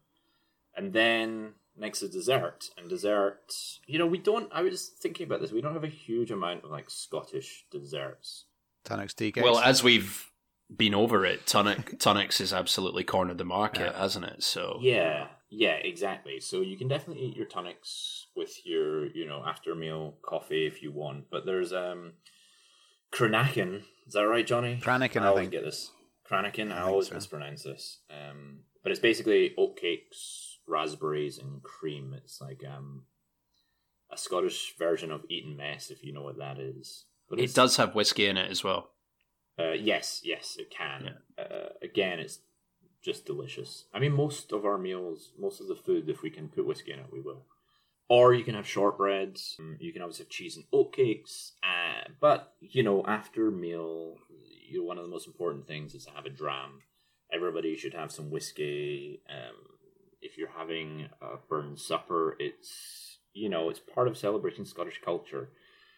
[0.77, 3.53] and then next is dessert, and dessert.
[3.87, 4.51] You know, we don't.
[4.53, 5.53] I was thinking about this.
[5.53, 8.45] We don't have a huge amount of like Scottish desserts.
[8.85, 9.45] Tunnock's tea cakes.
[9.45, 10.28] Well, as we've
[10.75, 13.99] been over it, Tunnock Tunnock's has absolutely cornered the market, Yeah.
[13.99, 14.43] hasn't it?
[14.43, 16.41] So Yeah, yeah, exactly.
[16.41, 20.83] So you can definitely eat your Tunnock's with your, you know, after meal coffee if
[20.83, 21.31] you want.
[21.31, 22.13] But there's um
[23.13, 23.83] Cranachan.
[24.07, 24.79] Is that right, Johnny?
[24.83, 25.53] Cranachan, I I always think.
[25.53, 25.91] get this.
[26.31, 27.15] Cranachan, I, think always so.
[27.15, 28.01] mispronounce this.
[28.11, 32.15] Um but it's basically oatcakes, raspberries, and cream.
[32.17, 33.05] It's like um
[34.11, 37.05] a Scottish version of Eton Mess, if you know what that is.
[37.29, 38.91] But it does have whiskey in it as well.
[39.59, 41.17] Uh, yes, yes, it can.
[41.39, 42.41] Uh, again, it's
[43.03, 43.85] just delicious.
[43.95, 46.93] I mean, most of our meals, most of the food, if we can put whiskey
[46.93, 47.45] in it, we will.
[48.09, 49.59] Or you can have shortbreads.
[49.59, 51.53] um, You can obviously have cheese and oatcakes.
[51.63, 54.17] Uh, but you know, after meal,
[54.69, 56.83] you know, one of the most important things is to have a dram.
[57.33, 59.21] Everybody should have some whiskey.
[59.29, 59.57] Um,
[60.23, 65.51] if you're having a Burns supper, it's you know, it's part of celebrating Scottish culture.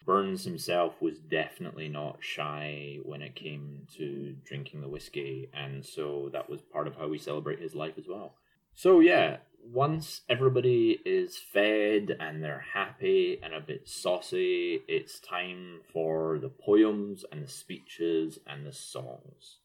[0.05, 6.29] Burns himself was definitely not shy when it came to drinking the whiskey, and so
[6.33, 8.35] that was part of how we celebrate his life as well.
[8.73, 15.81] So, yeah, once everybody is fed and they're happy and a bit saucy, it's time
[15.93, 19.57] for the poems and the speeches and the songs.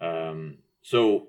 [0.00, 1.28] Um, so,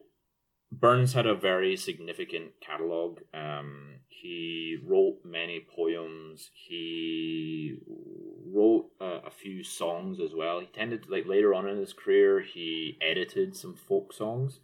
[0.71, 3.19] Burns had a very significant catalog.
[3.33, 6.49] Um, he wrote many poems.
[6.53, 7.77] He
[8.53, 10.59] wrote uh, a few songs as well.
[10.59, 14.59] He tended to, like later on in his career, he edited some folk songs.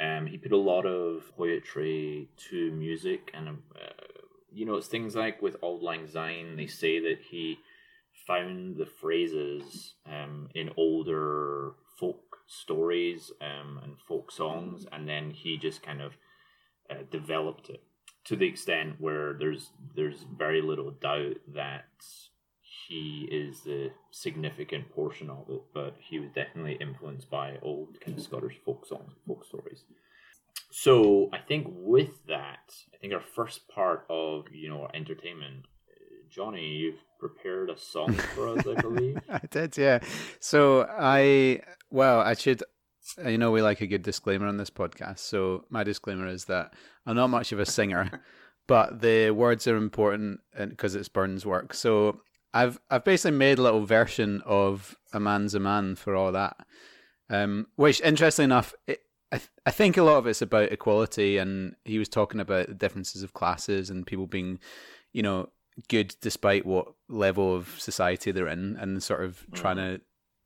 [0.00, 4.02] Um, he put a lot of poetry to music, and uh,
[4.50, 6.56] you know, it's things like with Auld Lang Syne.
[6.56, 7.58] They say that he
[8.26, 15.56] found the phrases um, in older folk stories um, and folk songs, and then he
[15.56, 16.12] just kind of
[16.90, 17.82] uh, developed it
[18.24, 21.86] to the extent where there's there's very little doubt that
[22.86, 28.16] he is the significant portion of it, but he was definitely influenced by old kind
[28.16, 29.84] of Scottish folk songs, folk stories.
[30.70, 35.66] So I think with that, I think our first part of you know our entertainment,
[36.32, 39.18] Johnny, you've prepared a song for us, I believe.
[39.28, 39.98] I did, yeah.
[40.40, 42.62] So I, well, I should,
[43.22, 45.18] you know, we like a good disclaimer on this podcast.
[45.18, 46.72] So my disclaimer is that
[47.04, 48.22] I'm not much of a singer,
[48.66, 51.74] but the words are important because it's Burns' work.
[51.74, 52.22] So
[52.54, 56.56] I've I've basically made a little version of "A Man's a Man" for all that,
[57.28, 61.36] um, which, interestingly enough, it, I th- I think a lot of it's about equality,
[61.36, 64.60] and he was talking about the differences of classes and people being,
[65.12, 65.48] you know,
[65.88, 70.00] good despite what level of society they're in, and sort of trying to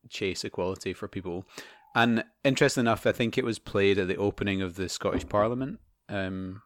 [0.09, 1.47] chase equality for people.
[1.95, 5.81] And interesting enough, I think it was played at the opening of the Scottish Parliament
[6.09, 6.63] um,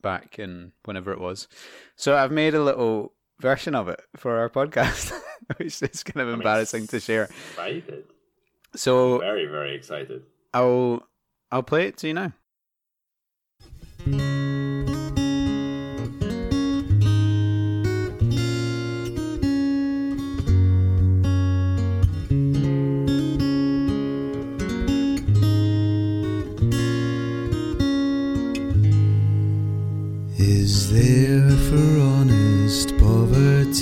[0.00, 1.48] back in whenever it was.
[1.96, 5.12] So I've made a little version of it for our podcast,
[5.58, 7.24] which is kind of I'm embarrassing to share.
[7.24, 8.04] Excited.
[8.74, 10.22] So Very, very excited.
[10.54, 11.06] I'll
[11.52, 12.32] I'll play it to you now.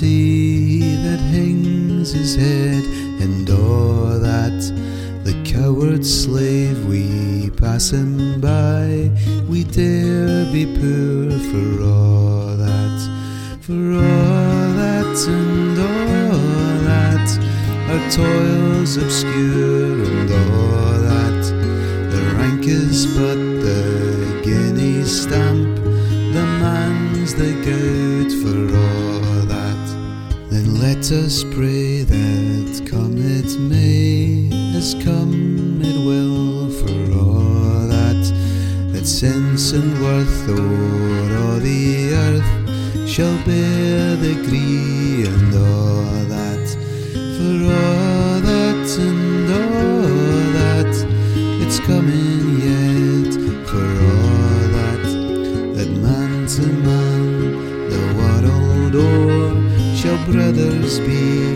[0.01, 2.85] That hangs his head
[3.21, 4.61] and o'er that
[5.25, 9.11] the coward slave we pass him by
[9.49, 17.29] we dare be poor for all that for all that and all that.
[17.91, 21.43] Our toils obscure and all that.
[22.13, 25.77] The rank is but the guinea stamp
[26.33, 29.08] the man's the goat for all
[30.89, 38.23] let us pray that come it may, as come it will for all that.
[38.93, 42.53] That sense and worth o'er all the earth
[43.07, 46.25] shall bear the gree and all
[60.97, 61.48] be.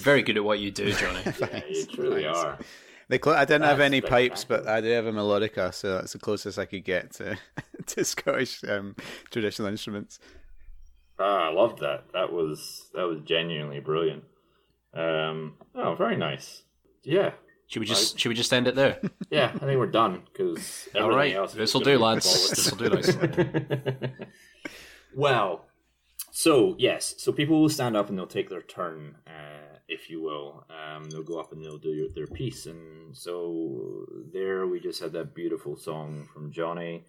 [0.00, 1.20] You're very good at what you do, Johnny.
[1.40, 2.38] yeah, you truly Thanks.
[2.38, 2.58] are.
[3.10, 4.66] They cl- I didn't have any pipes, but.
[4.66, 7.36] I do have a melodica, so that's the closest I could get to
[7.86, 8.96] to Scottish um,
[9.30, 10.18] traditional instruments.
[11.18, 12.04] Ah, I loved that.
[12.14, 14.24] That was that was genuinely brilliant.
[14.94, 16.62] Um, oh, very nice.
[17.02, 17.32] Yeah,
[17.66, 19.00] Should we just should we just end it there?
[19.30, 19.50] yeah.
[19.54, 21.52] I think we're done because All right, else.
[21.52, 22.48] this'll do, lads.
[22.50, 23.28] This'll do nicely.
[25.14, 25.66] well,
[26.30, 29.59] so yes, so people will stand up and they'll take their turn, uh,
[29.90, 30.64] if you will.
[30.70, 35.12] Um, they'll go up and they'll do their piece, and so there we just had
[35.12, 37.04] that beautiful song from Johnny,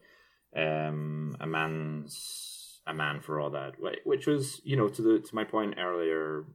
[0.55, 5.35] um, a man's a man for all that, which was you know to the to
[5.35, 6.45] my point earlier,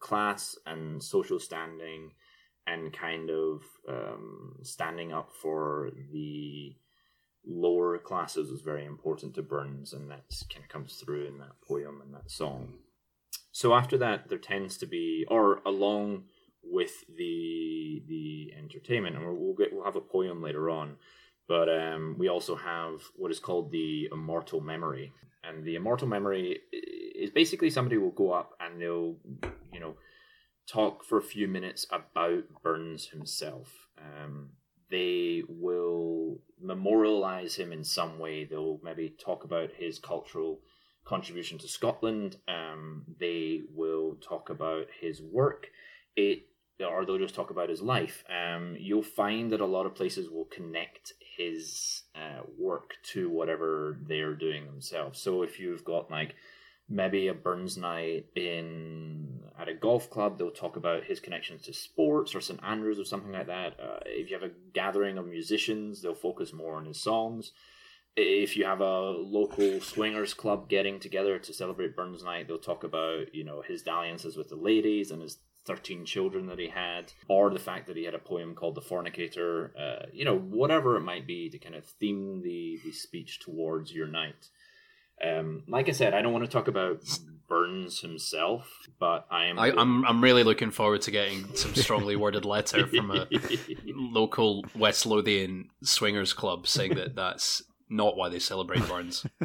[0.00, 2.12] class and social standing,
[2.66, 6.74] and kind of um, standing up for the
[7.46, 11.60] lower classes was very important to Burns, and that kind of comes through in that
[11.66, 12.74] poem and that song.
[13.58, 16.26] So after that, there tends to be, or along
[16.62, 20.94] with the the entertainment, and we'll, get we'll have a poem later on,
[21.48, 26.60] but um, we also have what is called the immortal memory, and the immortal memory
[26.72, 29.16] is basically somebody will go up and they'll,
[29.72, 29.96] you know,
[30.68, 33.88] talk for a few minutes about Burns himself.
[33.98, 34.50] Um,
[34.88, 38.44] they will memorialize him in some way.
[38.44, 40.60] They'll maybe talk about his cultural
[41.08, 42.36] contribution to Scotland.
[42.46, 45.68] Um, they will talk about his work.
[46.16, 46.42] It
[46.80, 48.22] or they'll just talk about his life.
[48.30, 53.98] Um, you'll find that a lot of places will connect his uh, work to whatever
[54.06, 55.20] they're doing themselves.
[55.20, 56.36] So if you've got like
[56.88, 61.72] maybe a Burns night in at a golf club, they'll talk about his connections to
[61.72, 63.78] sports or St Andrews or something like that.
[63.80, 67.52] Uh, if you have a gathering of musicians, they'll focus more on his songs.
[68.16, 72.84] If you have a local swingers club getting together to celebrate Burns night, they'll talk
[72.84, 77.12] about you know his dalliances with the ladies and his 13 children that he had,
[77.28, 80.96] or the fact that he had a poem called The Fornicator, uh, you know, whatever
[80.96, 84.48] it might be to kind of theme the, the speech towards your night.
[85.22, 87.02] Um, like I said, I don't want to talk about
[87.48, 88.66] Burns himself,
[88.98, 89.58] but I am.
[89.58, 93.26] I, I'm I'm really looking forward to getting some strongly worded letter from a
[93.86, 99.26] local West Lothian swingers club saying that that's not why they celebrate Burns.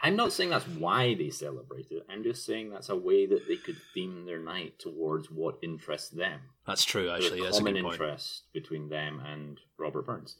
[0.00, 2.06] I'm not saying that's why they celebrate it.
[2.08, 6.10] I'm just saying that's a way that they could theme their night towards what interests
[6.10, 6.40] them.
[6.66, 7.40] That's true, There's actually.
[7.40, 7.94] a That's a common good point.
[7.94, 10.36] interest between them and Robert Burns.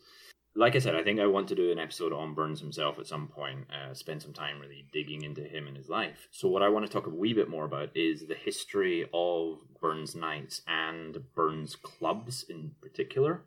[0.55, 3.07] Like I said, I think I want to do an episode on Burns himself at
[3.07, 6.29] some point, uh, spend some time really digging into him and his life.
[6.31, 9.59] So, what I want to talk a wee bit more about is the history of
[9.81, 13.43] Burns Nights and Burns clubs in particular.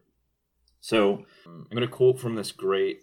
[0.79, 3.01] So, um, I'm going to quote from this great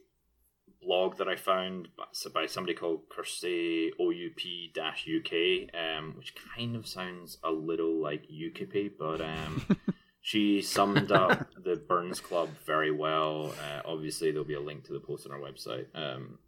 [0.82, 1.88] blog that I found
[2.32, 9.20] by- somebody called Kirsty OUP-UK, um, which kind of sounds a little like UKIP, but
[9.20, 9.66] um,
[10.20, 13.54] she summed up the Burns Club very well.
[13.60, 15.86] Uh, obviously, there'll be a link to the post on our website.
[15.94, 16.38] Um,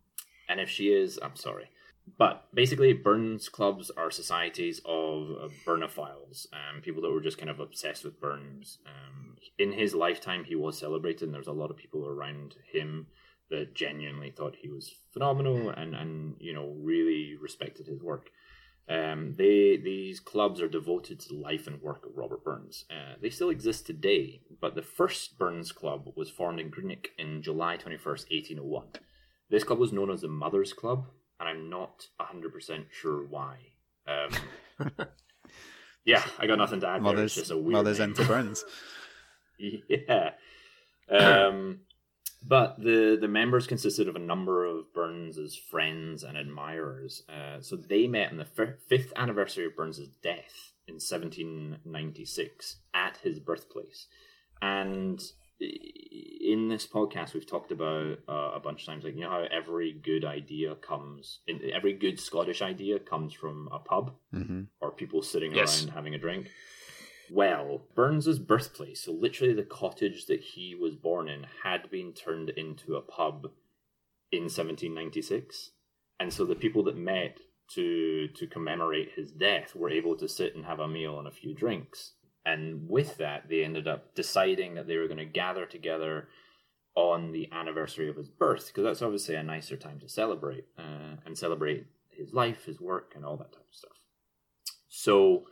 [0.48, 1.70] and if she is, I'm sorry.
[2.18, 7.50] But basically, Burns clubs are societies of uh, Burnophiles, um, people that were just kind
[7.50, 8.78] of obsessed with Burns.
[8.86, 13.06] Um, in his lifetime, he was celebrated, and there's a lot of people around him
[13.50, 18.30] that genuinely thought he was phenomenal and, and you know really respected his work.
[18.88, 22.86] Um, they these clubs are devoted to the life and work of Robert Burns.
[22.90, 27.42] Uh, they still exist today, but the first Burns Club was formed in Greenock in
[27.42, 28.88] July twenty first, eighteen oh one.
[29.48, 31.06] This club was known as the Mothers Club,
[31.38, 33.58] and I'm not hundred percent sure why.
[34.08, 34.30] Um,
[36.04, 37.04] yeah, I got nothing to add.
[37.04, 37.12] there.
[37.12, 38.08] It's Mothers, just a weird mothers name.
[38.10, 38.64] into Burns.
[39.58, 40.30] yeah.
[41.08, 41.80] Um,
[42.46, 47.22] but the the members consisted of a number of Burns's friends and admirers.
[47.28, 53.18] Uh, so they met on the fir- fifth anniversary of Burns's death in 1796 at
[53.22, 54.06] his birthplace,
[54.60, 55.20] and
[55.60, 59.44] in this podcast we've talked about uh, a bunch of times like you know how
[59.52, 64.90] every good idea comes in every good scottish idea comes from a pub hmm or
[64.90, 65.82] people sitting Yes.
[65.84, 66.48] around having a drink.
[67.30, 72.50] Well, Burns's birthplace, so literally the cottage that he was born in, had been turned
[72.50, 73.52] into a pub
[74.32, 75.70] in 1796.
[76.18, 77.38] and so the people that met
[77.74, 81.32] to to commemorate his death were able to sit and have a meal and a
[81.32, 82.14] few drinks.
[82.44, 86.28] And with that, they ended up deciding that they were going to gather together
[86.96, 91.16] on the anniversary of his birth, because that's obviously a nicer time to celebrate uh,
[91.24, 93.98] and celebrate his life, his work, and all that type of stuff.
[94.88, 95.44] So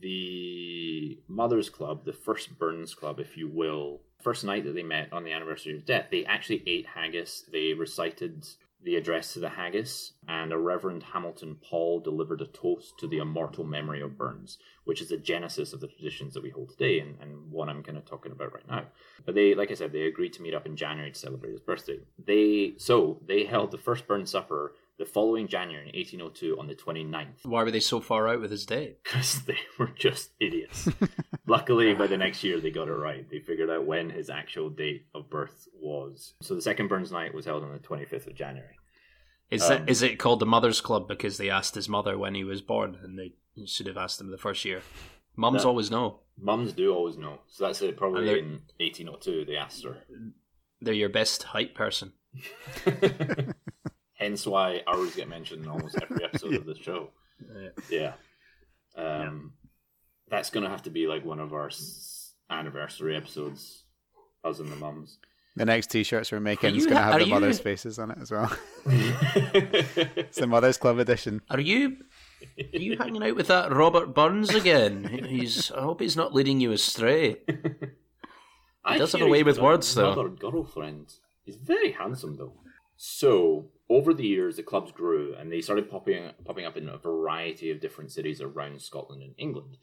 [0.00, 5.12] the Mothers Club, the first Burns Club, if you will, first night that they met
[5.12, 7.44] on the anniversary of death, they actually ate haggis.
[7.52, 8.46] They recited
[8.84, 13.18] the address to the haggis, and a Reverend Hamilton Paul delivered a toast to the
[13.18, 16.98] immortal memory of Burns, which is the genesis of the traditions that we hold today,
[16.98, 18.86] and, and one I'm kind of talking about right now.
[19.24, 21.60] But they, like I said, they agreed to meet up in January to celebrate his
[21.60, 22.00] birthday.
[22.26, 26.76] They so they held the first Burns supper the following January in 1802 on the
[26.76, 28.98] 29th Why were they so far out with his date?
[29.04, 30.88] because they were just idiots.
[31.48, 33.28] Luckily, by the next year, they got it right.
[33.28, 36.34] They figured out when his actual date of birth was.
[36.40, 38.76] So the second Burns night was held on the 25th of January.
[39.50, 42.36] Is Um, it is it called the Mother's Club because they asked his mother when
[42.36, 43.32] he was born and they
[43.66, 44.82] should have asked him the first year?
[45.34, 46.20] Mums That- always know.
[46.38, 47.40] Mums do always know.
[47.48, 47.96] So that's it.
[47.96, 50.04] Probably in 1802, they asked her.
[50.80, 52.12] They're your best height person.
[54.22, 57.10] Hence why ours get mentioned in almost every episode of the show.
[57.90, 58.14] Yeah.
[58.96, 59.22] Yeah.
[59.24, 59.54] Um,
[60.28, 63.84] That's going to have to be like one of our s- anniversary episodes,
[64.44, 65.18] us and the mums.
[65.56, 68.10] The next T-shirts we're making is going to ha- have are the mothers' faces on
[68.10, 68.50] it as well.
[68.86, 71.42] It's the Mothers Club edition.
[71.50, 71.98] Are you
[72.74, 75.04] are you hanging out with that Robert Burns again?
[75.28, 77.36] He's I hope he's not leading you astray.
[78.84, 80.12] I does have a way with words, though.
[80.12, 81.12] Another girlfriend.
[81.44, 82.54] He's very handsome, though.
[82.96, 86.98] So over the years, the clubs grew, and they started popping popping up in a
[86.98, 89.76] variety of different cities around Scotland and England.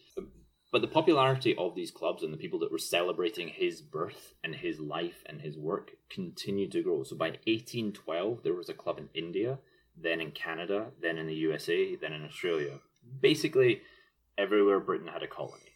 [0.72, 4.54] But the popularity of these clubs and the people that were celebrating his birth and
[4.54, 7.02] his life and his work continued to grow.
[7.04, 9.58] So by 1812, there was a club in India,
[9.98, 12.80] then in Canada, then in the USA, then in Australia.
[13.20, 13.82] Basically,
[14.38, 15.70] everywhere Britain had a colony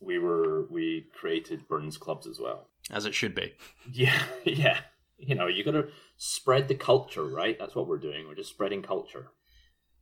[0.00, 2.68] we were we created Burns clubs as well.
[2.90, 3.54] As it should be.
[3.92, 4.80] Yeah, yeah.
[5.18, 7.58] You know, you got to spread the culture, right?
[7.58, 8.26] That's what we're doing.
[8.28, 9.28] We're just spreading culture.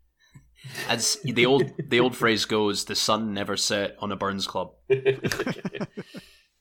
[0.89, 4.73] As the old the old phrase goes, the sun never set on a Burns club.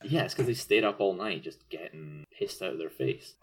[0.06, 3.34] Yeah, it's because they stayed up all night just getting pissed out of their face.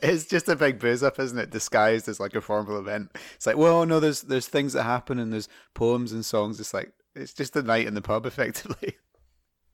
[0.00, 1.50] It's just a big booze up, isn't it?
[1.50, 3.10] Disguised as like a formal event.
[3.34, 6.60] It's like, well, no, there's there's things that happen and there's poems and songs.
[6.60, 8.96] It's like it's just a night in the pub, effectively.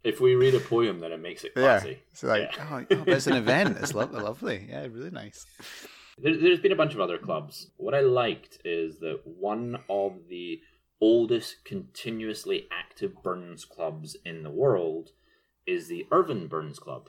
[0.04, 1.98] If we read a poem, then it makes it Yeah, classy.
[2.12, 2.66] it's like, Yeah.
[2.70, 3.78] oh, oh, but it's an event.
[3.80, 4.66] It's lo- lovely.
[4.68, 5.46] Yeah, really nice.
[6.18, 7.70] There, there's been a bunch of other clubs.
[7.78, 10.60] What I liked is that one of the
[11.00, 15.10] oldest continuously active Burns clubs in the world
[15.66, 17.08] is the Irvine Burns Club.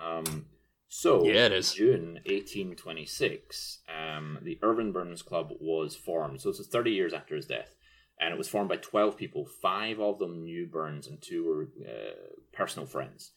[0.00, 0.46] Um,
[0.88, 1.74] so, Yeah, it is.
[1.74, 6.40] June 1826, um, the Irvine Burns Club was formed.
[6.40, 7.74] So, this is 30 years after his death.
[8.20, 9.44] And it was formed by 12 people.
[9.44, 13.32] Five of them knew Burns, and two were uh, personal friends.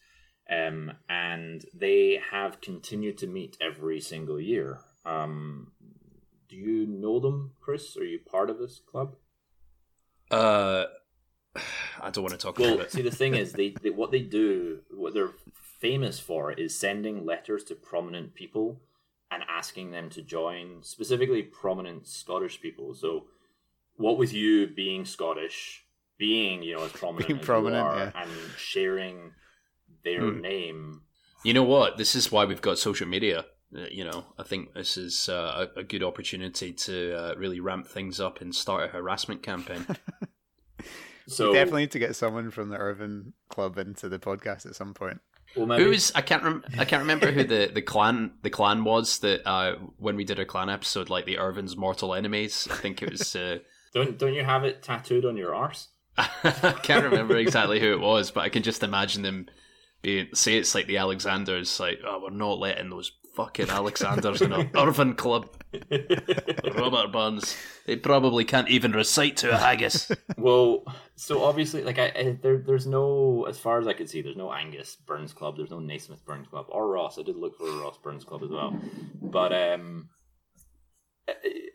[0.50, 4.80] Um, and they have continued to meet every single year.
[5.04, 5.72] Um,
[6.48, 7.96] do you know them, Chris?
[7.96, 9.16] Are you part of this club?
[10.30, 10.84] Uh
[12.00, 12.92] I don't want to talk Well, about it.
[12.92, 15.32] see, the thing is, they, they what they do, what they're
[15.80, 18.80] famous for, is sending letters to prominent people
[19.30, 22.94] and asking them to join, specifically prominent Scottish people.
[22.94, 23.26] So,
[24.00, 25.84] what with you being Scottish,
[26.18, 28.22] being you know as prominent Being as prominent, you are, yeah.
[28.22, 29.32] and sharing
[30.04, 30.40] their Hmm.
[30.40, 31.02] name,
[31.44, 31.96] You know what?
[31.96, 33.44] This is why we've got social media.
[33.74, 37.60] Uh, you know, I think this is uh, a, a good opportunity to uh, really
[37.60, 39.86] ramp things up and start a harassment campaign.
[41.28, 44.92] so Definitely need to get someone from the Irvine Club into the podcast at some
[44.94, 45.20] point.
[45.56, 48.50] well, maybe, Who is I can't rem- I can't remember who the, the clan the
[48.50, 52.66] clan was that uh, when we did our clan episode, like the Irvine's mortal enemies.
[52.70, 53.36] I think it was.
[53.36, 53.58] Uh,
[53.92, 55.88] don't don't you have it tattooed on your arse?
[56.16, 59.46] I can't remember exactly who it was, but I can just imagine them
[60.02, 64.52] being say it's like the Alexanders, like oh, we're not letting those fucking Alexanders in
[64.52, 65.48] our Irvine club.
[66.74, 70.10] Robert Burns, they probably can't even recite to a haggis.
[70.36, 70.84] Well,
[71.16, 74.36] so obviously, like I, I there, there's no, as far as I could see, there's
[74.36, 77.18] no Angus Burns Club, there's no Naismith Burns Club, or Ross.
[77.18, 78.74] I did look for a Ross Burns Club as well,
[79.20, 80.08] but um,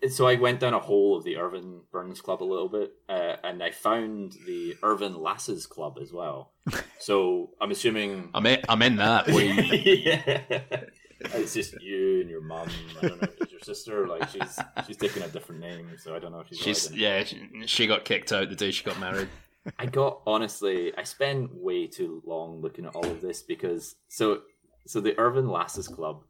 [0.10, 3.36] so I went down a hole of the Irvine Burns Club a little bit, uh,
[3.44, 6.52] and I found the Irvine Lasses Club as well.
[6.98, 9.28] So I'm assuming, I'm in, I'm in that.
[9.28, 10.42] Where you, yeah,
[11.20, 12.68] it's just you and your mum.
[12.98, 16.20] I don't know, is your sister like she's she's taking a different name, so I
[16.20, 16.58] don't know if she's.
[16.58, 19.30] she's allowed yeah, she, she got kicked out the day she got married.
[19.78, 24.42] I got honestly, I spent way too long looking at all of this because so
[24.88, 26.24] so the Irvin Lasses Club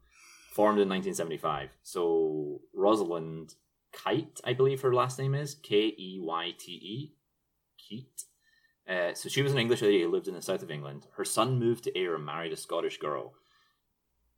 [0.56, 1.76] formed in 1975.
[1.82, 3.56] So Rosalind
[3.92, 7.12] Keyte, I believe her last name is K E Y T E.
[7.76, 8.24] Keat.
[8.88, 11.08] Uh, so she was an English lady who lived in the south of England.
[11.16, 13.34] Her son moved to Ayr and married a Scottish girl.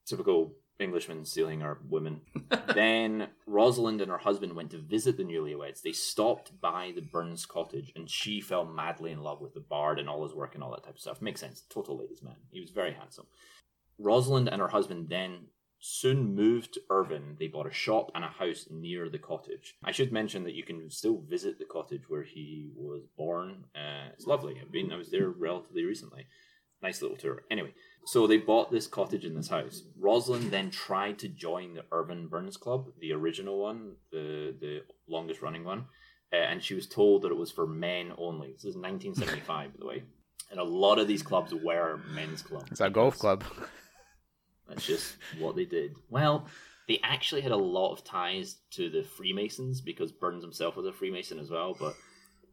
[0.06, 2.22] Typical Englishman stealing our women.
[2.74, 5.82] then Rosalind and her husband went to visit the newlyweds.
[5.82, 10.00] They stopped by the Burns cottage, and she fell madly in love with the bard
[10.00, 11.22] and all his work and all that type of stuff.
[11.22, 11.62] Makes sense.
[11.70, 12.36] Total ladies' man.
[12.50, 13.26] He was very handsome.
[13.98, 15.46] Rosalind and her husband then
[15.80, 17.36] soon moved to Irvine.
[17.38, 19.76] They bought a shop and a house near the cottage.
[19.84, 23.64] I should mention that you can still visit the cottage where he was born.
[23.74, 24.58] Uh, it's lovely.
[24.60, 24.92] I've been.
[24.92, 26.26] I was there relatively recently.
[26.82, 27.42] Nice little tour.
[27.50, 27.74] Anyway,
[28.04, 29.82] so they bought this cottage and this house.
[29.98, 35.42] Rosalind then tried to join the Irvine Burns Club, the original one, the the longest
[35.42, 35.86] running one,
[36.32, 38.52] uh, and she was told that it was for men only.
[38.52, 40.02] This is 1975, by the way.
[40.50, 42.70] And a lot of these clubs were men's clubs.
[42.70, 43.44] It's a golf club.
[44.68, 45.96] That's just what they did.
[46.10, 46.46] Well,
[46.86, 50.92] they actually had a lot of ties to the Freemasons because Burns himself was a
[50.92, 51.74] Freemason as well.
[51.78, 51.94] But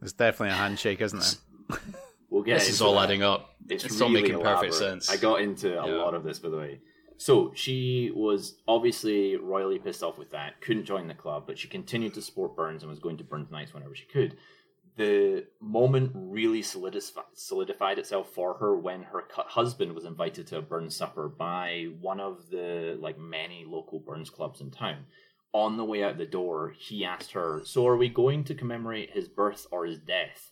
[0.01, 1.38] It's definitely a handshake, isn't
[1.72, 1.80] it?
[2.30, 3.05] we'll get This is all that.
[3.05, 3.55] adding up.
[3.68, 5.09] It's, It's all really making perfect sense.
[5.09, 5.95] I got into a Yeah.
[5.95, 6.80] lot of this, by the way.
[7.18, 10.59] So she was obviously royally pissed off with that.
[10.61, 13.49] Couldn't join the club, but she continued to support Burns and was going to Burns
[13.51, 14.36] nights whenever she could.
[14.98, 20.62] The moment really solidified, solidified itself for her when her husband was invited to a
[20.62, 25.06] Burns supper by one of the like many local Burns clubs in town.
[25.52, 29.12] On the way out the door, he asked her, "So are we going to commemorate
[29.12, 30.52] his birth or his death?"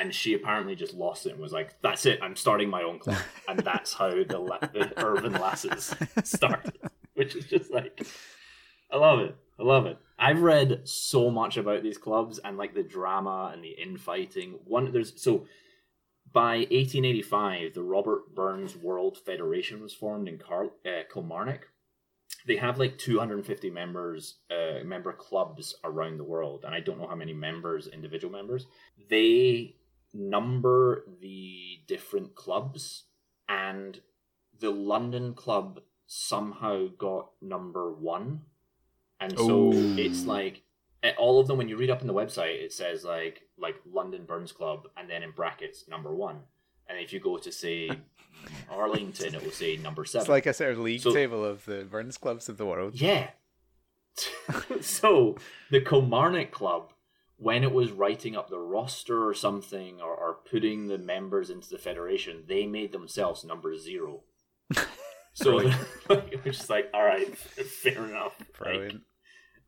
[0.00, 2.98] and she apparently just lost it and was like, "That's it, I'm starting my own
[2.98, 3.18] club,"
[3.48, 6.78] and that's how the, la- the Irvine lasses started,
[7.14, 8.06] which is just like,
[8.90, 9.98] I love it, I love it.
[10.20, 14.58] I've read so much about these clubs and like the drama and the infighting.
[14.66, 15.46] One there's so
[16.32, 21.68] by 1885, the Robert Burns World Federation was formed in Car- uh, Kilmarnock.
[22.46, 27.08] They have like 250 members, uh, member clubs around the world, and I don't know
[27.08, 28.66] how many members, individual members.
[29.08, 29.76] They
[30.14, 33.04] number the different clubs,
[33.48, 34.00] and
[34.58, 38.42] the London club somehow got number one,
[39.20, 39.96] and so Ooh.
[39.98, 40.62] it's like
[41.18, 41.58] all of them.
[41.58, 45.08] When you read up on the website, it says like like London Burns Club, and
[45.08, 46.40] then in brackets number one.
[46.88, 47.90] And if you go to say
[48.70, 50.22] Arlington, it will say number seven.
[50.22, 53.00] It's like a sort of league So- table of the Burns clubs of the world.
[53.00, 53.30] Yeah.
[54.80, 55.36] so
[55.70, 56.92] the Kilmarnock Club,
[57.36, 61.68] when it was writing up the roster or something, or, or putting the members into
[61.70, 64.22] the federation, they made themselves number zero.
[65.32, 65.74] So like,
[66.32, 68.34] it was just like, all right, fair enough.
[68.38, 69.02] Like, Brilliant.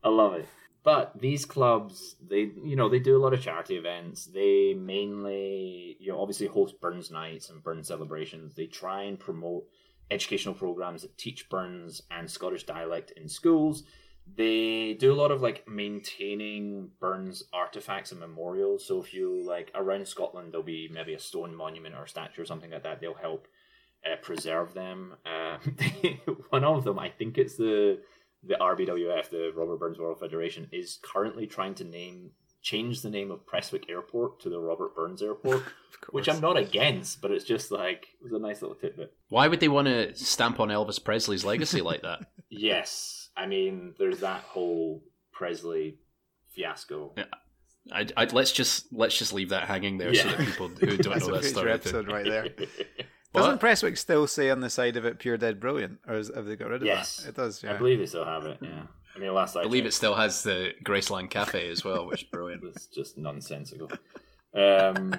[0.04, 0.46] I love it.
[0.84, 4.26] But these clubs, they you know they do a lot of charity events.
[4.26, 8.54] They mainly you know obviously host Burns nights and Burns celebrations.
[8.54, 9.64] They try and promote
[10.10, 13.84] educational programs that teach Burns and Scottish dialect in schools.
[14.36, 18.84] They do a lot of like maintaining Burns artifacts and memorials.
[18.86, 22.42] So if you like around Scotland, there'll be maybe a stone monument or a statue
[22.42, 23.00] or something like that.
[23.00, 23.46] They'll help
[24.04, 25.14] uh, preserve them.
[25.26, 25.58] Uh,
[26.50, 28.00] one of them, I think it's the
[28.42, 32.30] the RBWF, the Robert Burns World Federation, is currently trying to name
[32.62, 35.64] change the name of Prestwick Airport to the Robert Burns Airport,
[36.10, 36.28] which.
[36.28, 39.12] I'm not against, but it's just like it was a nice little tidbit.
[39.28, 42.20] Why would they want to stamp on Elvis Presley's legacy like that?
[42.54, 45.96] Yes, I mean there's that whole Presley
[46.50, 47.14] fiasco.
[47.90, 51.18] I, I, let's just let's just leave that hanging there so that people who don't
[51.18, 51.72] know that story.
[51.72, 52.48] episode right there.
[53.32, 53.42] What?
[53.42, 56.46] Doesn't Prestwick still say on the side of it "Pure Dead Brilliant," or is, have
[56.46, 57.18] they got rid of Yes.
[57.18, 57.30] that?
[57.30, 57.62] It does.
[57.62, 57.74] Yeah.
[57.74, 58.58] I believe they still have it.
[58.60, 58.82] Yeah,
[59.16, 62.22] I mean last I I believe it still has the Graceland Cafe as well, which
[62.22, 62.62] is brilliant.
[62.74, 63.90] It's just nonsensical.
[64.54, 65.14] Um,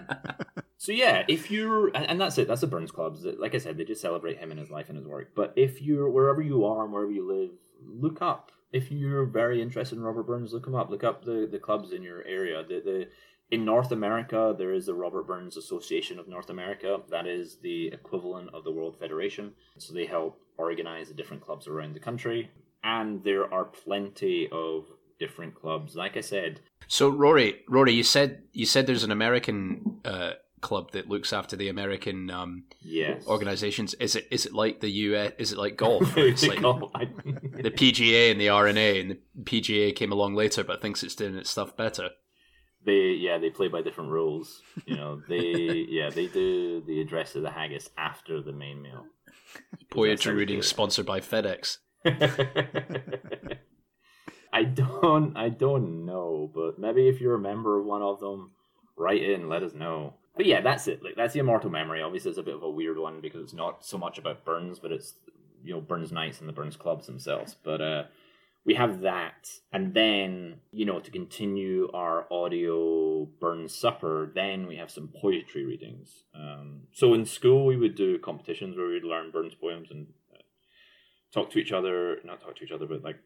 [0.77, 2.47] so yeah, if you're, and, and that's it.
[2.47, 3.25] That's the Burns clubs.
[3.25, 5.31] Like I said, they just celebrate him and his life and his work.
[5.35, 7.49] But if you're wherever you are and wherever you live,
[7.83, 8.51] look up.
[8.71, 10.89] If you're very interested in Robert Burns, look him up.
[10.89, 12.63] Look up the, the clubs in your area.
[12.63, 13.07] The, the
[13.53, 16.99] in North America, there is the Robert Burns Association of North America.
[17.11, 19.53] That is the equivalent of the World Federation.
[19.77, 22.49] So they help organize the different clubs around the country.
[22.83, 24.85] And there are plenty of
[25.19, 25.95] different clubs.
[25.95, 30.31] Like I said, So Rory, Rory, you said you said there's an American uh,
[30.61, 33.23] club that looks after the American um, yes.
[33.27, 33.93] organizations.
[33.95, 35.33] Is it is it like the US?
[35.37, 36.11] Is it like golf?
[36.17, 41.03] it's like the PGA and the R&A, and the PGA came along later, but thinks
[41.03, 42.09] it's doing its stuff better.
[42.85, 44.61] They yeah they play by different rules.
[44.85, 45.41] You know they
[45.89, 49.05] yeah they do the address of the haggis after the main meal.
[49.89, 51.77] Poetry reading sponsored by FedEx.
[54.53, 58.51] I don't I don't know, but maybe if you're a member of one of them,
[58.95, 60.15] write in, let us know.
[60.35, 61.03] But yeah, that's it.
[61.03, 62.01] Like that's the immortal memory.
[62.01, 64.79] Obviously, it's a bit of a weird one because it's not so much about Burns,
[64.79, 65.13] but it's
[65.63, 67.55] you know Burns Nights and the Burns clubs themselves.
[67.63, 68.03] But uh,
[68.65, 74.77] we have that, and then you know to continue our audio burn supper, then we
[74.77, 76.25] have some poetry readings.
[76.33, 80.41] Um, so in school we would do competitions where we'd learn Burns poems and uh,
[81.33, 83.17] talk to each other, not talk to each other, but like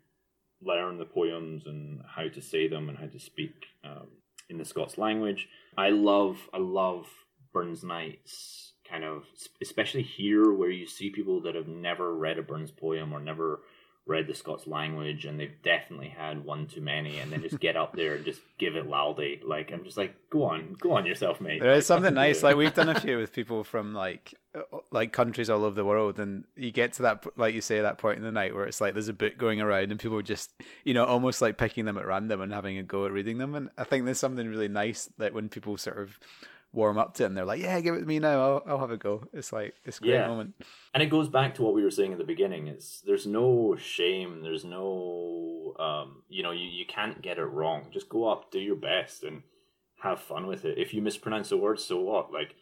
[0.62, 4.08] learn the poems and how to say them and how to speak um,
[4.50, 5.48] in the Scots language.
[5.78, 7.08] I love, I love
[7.54, 9.26] Burns nights, kind of,
[9.62, 13.62] especially here where you see people that have never read a Burns poem or never
[14.08, 17.76] read the Scots language and they've definitely had one too many and then just get
[17.76, 19.42] up there and just give it loudly.
[19.46, 21.62] Like I'm just like, go on, go on yourself, mate.
[21.62, 22.44] There is something nice.
[22.44, 24.34] Like we've done a few with people from like
[24.92, 27.98] like countries all over the world, and you get to that like you say that
[27.98, 30.24] point in the night where it's like there's a book going around and people are
[30.24, 30.52] just
[30.84, 33.56] you know almost like picking them at random and having a go at reading them.
[33.56, 36.18] And I think there's something really nice that when people sort of
[36.78, 38.40] warm up to it and they're like, yeah, give it to me now.
[38.40, 39.24] I'll, I'll have a go.
[39.34, 40.28] It's like it's a great Yeah.
[40.28, 40.54] moment.
[40.94, 43.76] and it goes back to what we were saying at the beginning It's there's no
[43.76, 48.52] shame there's no um, you know you, you can't get it wrong just go up
[48.52, 49.42] do your best and
[50.02, 52.56] have fun with it if you mispronounce a word so what like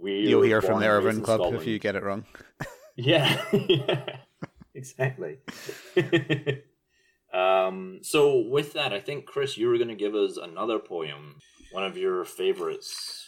[0.00, 2.24] we You'll hear from the Irvine in Club if you get it wrong.
[2.96, 4.16] yeah, yeah
[4.74, 5.38] exactly
[7.32, 11.36] um, so with that i think chris you were going to give us another poem
[11.72, 13.25] one of your favorites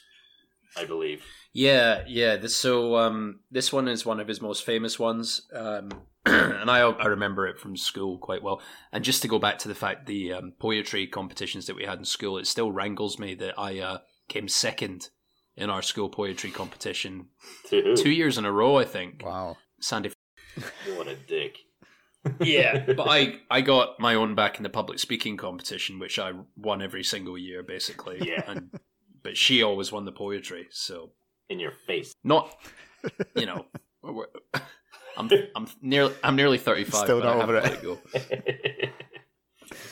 [0.76, 2.36] i believe Yeah, yeah.
[2.36, 5.90] This, so um, this one is one of his most famous ones, um,
[6.26, 8.60] and I I remember it from school quite well.
[8.92, 11.98] And just to go back to the fact the um, poetry competitions that we had
[11.98, 13.98] in school, it still wrangles me that I uh,
[14.28, 15.08] came second
[15.56, 17.26] in our school poetry competition
[17.70, 17.96] to who?
[17.96, 18.76] two years in a row.
[18.76, 19.56] I think Wow.
[19.80, 20.12] Sandy.
[20.96, 21.56] what a dick
[22.40, 26.32] Yeah, but I I got my own back in the public speaking competition, which I
[26.56, 28.18] won every single year, basically.
[28.20, 28.44] Yeah.
[28.46, 28.70] And,
[29.22, 31.10] but she always won the poetry, so
[31.50, 32.54] in your face not
[33.34, 33.64] you know
[35.16, 37.82] I'm I'm nearly I'm nearly 35 Still not over to it.
[37.82, 37.98] go.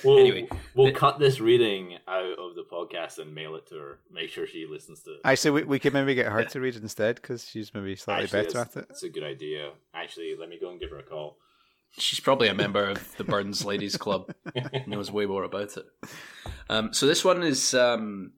[0.04, 3.74] we'll, Anyway, we'll the- cut this reading out of the podcast and mail it to
[3.76, 3.98] her.
[4.10, 5.20] Make sure she listens to it.
[5.24, 8.44] Actually, we, we could maybe get her to read instead because she's maybe slightly Actually,
[8.44, 8.86] better at it.
[8.90, 9.70] It's a good idea.
[9.94, 11.38] Actually, let me go and give her a call.
[11.98, 14.32] she's probably a member of the Burns Ladies Club
[14.86, 15.86] knows way more about it
[16.68, 18.32] um, so this one is um,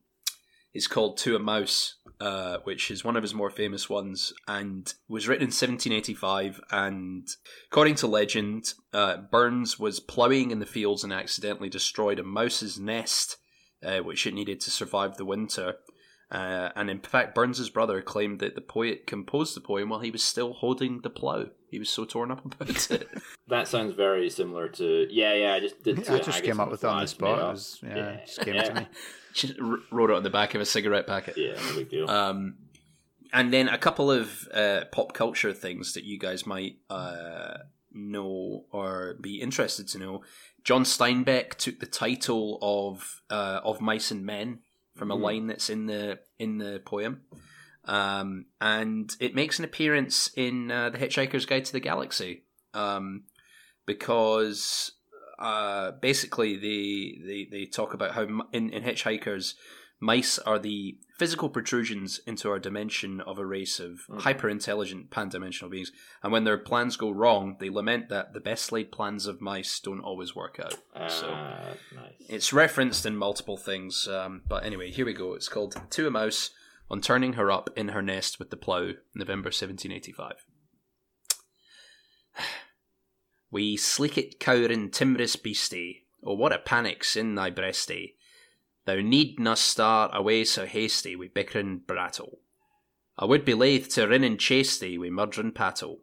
[0.79, 4.93] is called To a Mouse uh, which is one of his more famous ones and
[5.09, 7.29] was written in 1785 and
[7.71, 12.79] according to legend uh, Burns was ploughing in the fields and accidentally destroyed a mouse's
[12.79, 13.37] nest
[13.85, 15.75] uh, which it needed to survive the winter
[16.31, 20.11] uh, and in fact, Burns's brother claimed that the poet composed the poem while he
[20.11, 21.51] was still holding the plough.
[21.71, 23.09] He was so torn up about it.
[23.49, 25.55] That sounds very similar to yeah, yeah.
[25.55, 26.05] I just did.
[26.05, 27.31] two I just came up with it on the flies spot.
[27.31, 27.53] made It up.
[27.53, 28.87] was, yeah, it just came to me.
[29.35, 29.55] Just
[29.93, 31.37] wrote it on the back of a cigarette packet.
[31.37, 32.11] Yeah, no big deal.
[32.11, 32.57] Um,
[33.33, 37.59] and then a couple of uh, pop culture things that you guys might uh,
[37.93, 40.23] know or be interested to know.
[40.65, 44.61] John Steinbeck took the title of uh, of Mice and Men
[44.99, 45.23] from a Mhm.
[45.23, 47.23] line that's in the in the poem,
[47.85, 52.45] um, and it makes an appearance in uh, the Hitchhiker's Guide to the Galaxy,
[52.75, 53.25] um,
[53.87, 54.93] because
[55.39, 58.23] uh, basically they, they they talk about how
[58.53, 59.55] in, in Hitchhikers
[60.01, 64.21] mice are the physical protrusions into our dimension of a race of Mhm.
[64.21, 65.91] hyper intelligent pan dimensional beings.
[66.23, 69.81] And when their plans go wrong, they lament that the best laid plans of mice
[69.81, 70.77] don't always work out.
[70.95, 72.15] Uh, so nice.
[72.29, 74.07] it's referenced in multiple things.
[74.07, 75.35] Um, but anyway, here we go.
[75.35, 76.51] It's called To a Mouse
[76.89, 80.45] on Turning Her Up in Her Nest with the Plough, November 1785.
[83.51, 88.13] We sleekit cowrin timorous beastie, oh what a panic's in thy breastie.
[88.89, 92.39] Thou needna start away so hasty wi' bickering brattle.
[93.19, 96.01] I would be laith to rin and chase thee wi' murdering pattle.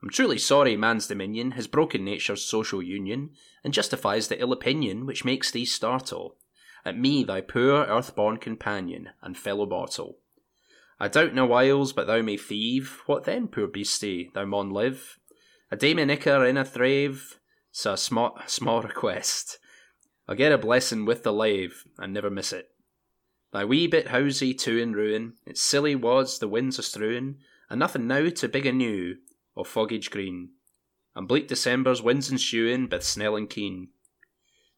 [0.00, 3.30] I'm truly sorry man's dominion has broken nature's social union,
[3.64, 6.36] and justifies the ill opinion which makes thee startle
[6.84, 10.20] at me, thy poor earth-born companion and fellow mortal.
[11.00, 13.02] I doubt no whiles but thou may thieve.
[13.06, 15.18] What then, poor beastie, thou maun live?
[15.72, 17.40] A day nicker in a thrave,
[17.72, 19.58] so a small, small request.
[20.28, 22.70] I'll get a blessing with the lave, and never miss it.
[23.50, 27.38] Thy wee bit housey too in ruin, its silly wads the winds are strewing,
[27.70, 29.16] and nothing now to big anew,
[29.56, 30.50] o' foggage green.
[31.16, 33.88] And bleak December's winds ensuing, bith snell and keen.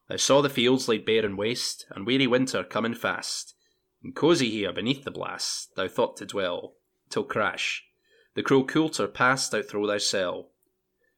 [0.07, 3.53] Thou saw the fields laid bare and waste, and weary winter coming fast.
[4.01, 6.75] And cosy here beneath the blast, thou thought to dwell,
[7.09, 7.83] till crash,
[8.35, 10.51] the cruel coulter passed out thro' thy cell.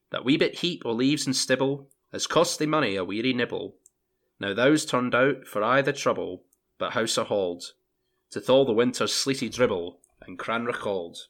[0.09, 3.77] That wee bit heap o' leaves and stibble has cost thee money a weary nibble.
[4.39, 6.43] Now thou's turned out for aye the trouble,
[6.77, 7.73] but house a hold,
[8.31, 11.27] to thaw the winter's sleety dribble, and cran recalled.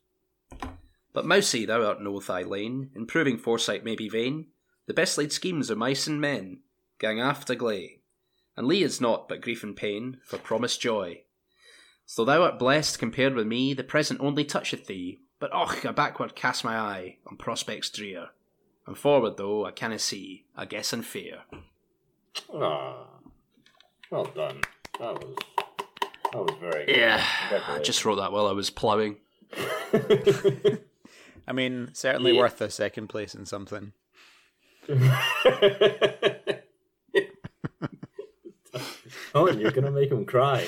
[1.14, 4.48] But mousey, thou art no thy lane, improving foresight may be vain.
[4.88, 6.60] The best laid schemes of mice and men
[7.00, 8.00] gang after gley,
[8.56, 11.24] and Lee is naught but grief and pain for promised joy.
[12.06, 15.92] So thou art blessed compared with me, the present only toucheth thee, but och, I
[15.92, 18.30] backward cast my eye on prospects drear,
[18.88, 21.44] and forward though I canna see, I guess and fear.
[22.54, 23.06] Ah,
[24.12, 24.62] well done.
[25.00, 25.36] That was
[26.32, 26.98] that was very good.
[26.98, 27.24] Yeah,
[27.68, 29.18] I just wrote that while I was ploughing.
[31.48, 32.40] I mean, certainly Yeah.
[32.40, 33.94] worth a second place in something.
[39.36, 40.68] oh, and you're gonna make him cry.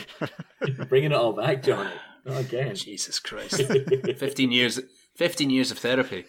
[0.65, 1.91] You're bringing it all back, Johnny.
[2.25, 2.75] Not again.
[2.75, 3.61] Jesus Christ.
[4.17, 4.79] 15 years
[5.15, 6.25] 15 years of therapy.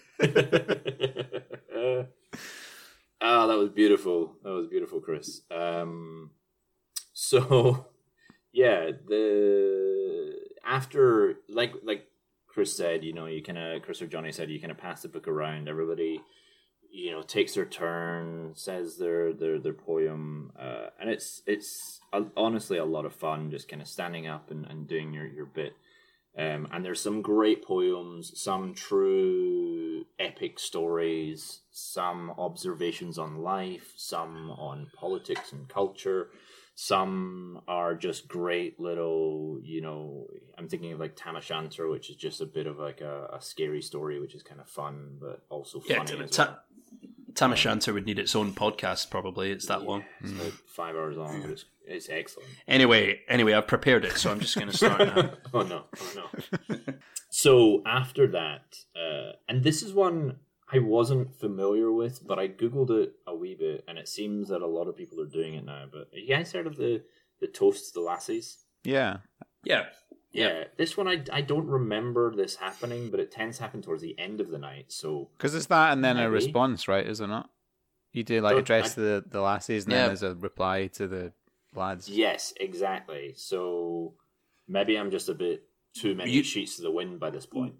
[3.20, 4.36] Ah, that was beautiful.
[4.42, 5.42] That was beautiful, Chris.
[5.50, 6.30] Um,
[7.12, 7.86] so,
[8.52, 12.06] yeah, the after like like
[12.46, 15.02] Chris said, you know, you kind of Chris or Johnny said, you kind of pass
[15.02, 15.68] the book around.
[15.68, 16.20] Everybody,
[16.90, 22.00] you know, takes their turn, says their their their poem, uh, and it's it's
[22.36, 23.50] honestly a lot of fun.
[23.50, 25.74] Just kind of standing up and, and doing your your bit.
[26.38, 34.50] Um, and there's some great poems, some true epic stories, some observations on life, some
[34.50, 36.28] on politics and culture.
[36.74, 40.26] Some are just great little, you know.
[40.58, 43.30] I'm thinking of like Tam o' Shanter, which is just a bit of like a,
[43.32, 46.22] a scary story, which is kind of fun, but also Yeah, funny.
[46.22, 47.08] as Ta- well.
[47.34, 49.50] Tam o' Shanter would need its own podcast probably.
[49.52, 50.04] It's that long.
[50.22, 52.48] It's like five hours long, but it's it's excellent.
[52.68, 55.30] Anyway, anyway, I've prepared it, so I'm just going to start now.
[55.54, 55.84] oh no!
[56.00, 56.28] Oh
[56.68, 56.76] no!
[57.30, 60.36] so after that, uh, and this is one
[60.72, 64.62] I wasn't familiar with, but I googled it a wee bit, and it seems that
[64.62, 65.84] a lot of people are doing it now.
[65.90, 67.02] But have you guys heard of the
[67.40, 68.58] the toasts to lassies?
[68.84, 69.18] Yeah.
[69.64, 69.84] Yeah.
[70.32, 74.02] Yeah, this one I, I don't remember this happening, but it tends to happen towards
[74.02, 74.86] the end of the night.
[74.92, 77.06] So Because it's that and then a response, right?
[77.06, 77.48] Is it not?
[78.12, 79.98] You do like address I- the, the lassies and Yeah.
[80.00, 81.32] then there's a reply to the
[81.76, 82.08] lads.
[82.08, 83.34] yes, exactly.
[83.36, 84.14] So
[84.68, 85.64] maybe I'm just a bit
[85.96, 87.74] too many You- sheets to the wind by this point.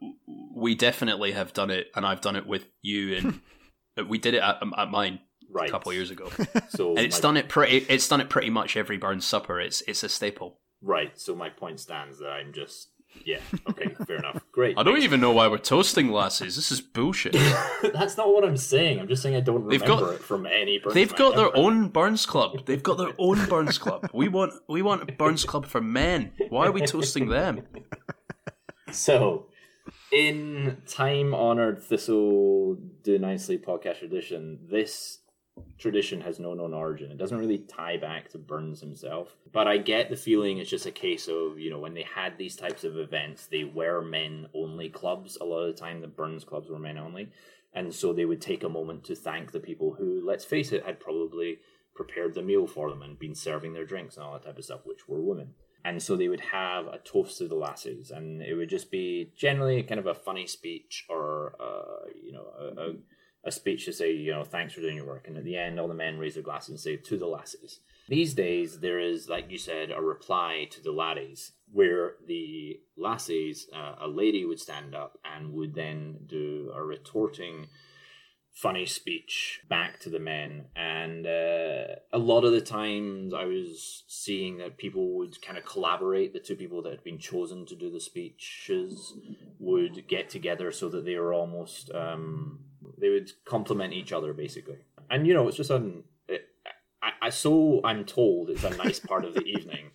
[0.55, 3.41] We definitely have done it, and I've done it with you, and
[4.09, 5.21] we did it at, um, at mine
[5.51, 6.31] Right, a couple years ago.
[6.71, 7.79] So And it's my- done it pretty.
[7.89, 9.61] It's done it pretty much every Burns supper.
[9.61, 10.61] It's it's a staple.
[10.83, 11.19] Right.
[11.19, 12.89] So my point stands that I'm just
[13.25, 13.39] yeah.
[13.69, 14.43] Okay, fair enough.
[14.53, 14.79] Great.
[14.79, 16.57] I don't even know why we're toasting lasses.
[16.57, 17.33] This is bullshit.
[17.95, 19.01] That's not what I'm saying.
[19.01, 20.79] I'm just saying I don't They've remember got- it from any.
[20.79, 21.57] Burns They've got their ever.
[21.57, 22.67] own Burns Club.
[22.67, 24.11] They've got their own Burns Club.
[24.13, 26.33] We want we want a Burns Club for men.
[26.49, 27.63] Why are we toasting them?
[28.93, 29.47] So,
[30.13, 35.19] in time honored Thistle Do Nicely podcast tradition, this
[35.79, 37.11] tradition has no known origin.
[37.11, 39.37] It doesn't really tie back to Burns himself.
[39.53, 42.39] But I get the feeling it's just a case of, you know, when they had
[42.39, 45.37] these types of events, they were men only clubs.
[45.41, 47.31] A lot of the time, the Burns clubs were men only.
[47.73, 50.85] And so they would take a moment to thank the people who, let's face it,
[50.85, 51.59] had probably
[51.95, 54.65] prepared the meal for them and been serving their drinks and all that type of
[54.65, 55.55] stuff, which were women.
[55.85, 59.31] And so they would have a toast to the lasses, and it would just be
[59.37, 62.95] generally kind of a funny speech or, uh, you know, a, a,
[63.47, 65.29] a speech to say, you know, thanks for doing your work.
[65.29, 67.81] And at the end, all the men raise their glasses and say, to the lasses.
[68.09, 73.69] These days, there is, like you said, a reply to the laddies, where the lasses,
[73.73, 77.69] uh, a lady would stand up and would then do a retorting
[78.57, 84.05] funny speech back to the men and uh, a lot of the times i was
[84.09, 87.77] seeing that people would kind of collaborate the two people that had been chosen to
[87.77, 89.13] do the speeches
[89.59, 92.59] would get together so that they were almost um,
[92.99, 94.79] they would complement each other basically
[95.11, 96.49] and you know it's just an it,
[97.03, 99.91] I, I so i'm told it's a nice part of the evening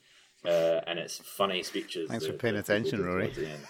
[0.46, 3.26] uh, and it's funny speeches Thanks for paying attention, Rory.
[3.26, 3.62] towards the end.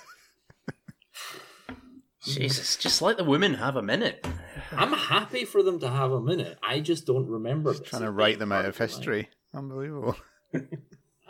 [2.24, 4.26] Jesus, just let the women have a minute.
[4.72, 8.12] i'm happy for them to have a minute i just don't remember this Trying to
[8.12, 9.30] write them out of history.
[9.53, 10.16] Unbelievable.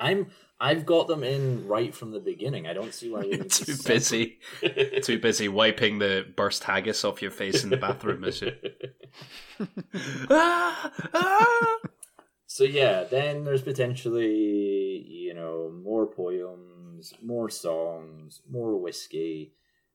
[0.02, 0.28] I'm
[0.60, 2.68] I've got them in right from the beginning.
[2.68, 4.40] I don't see why to Too separate- busy,
[5.04, 9.06] too busy wiping the burst haggis off your face in the bathroom, is it?
[10.30, 11.78] ah, ah.
[12.46, 19.54] so yeah, then there's potentially you know more poems, more songs, more whiskey,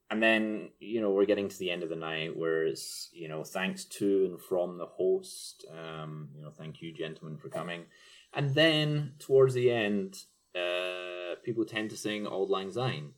[0.09, 3.27] and then you know we're getting to the end of the night where it's you
[3.27, 5.65] know thanks to and from the host.
[5.71, 7.85] Um, you know, thank you, gentlemen, for coming,
[8.33, 10.17] and then towards the end,
[10.55, 13.11] uh, people tend to sing "Auld Lang Syne."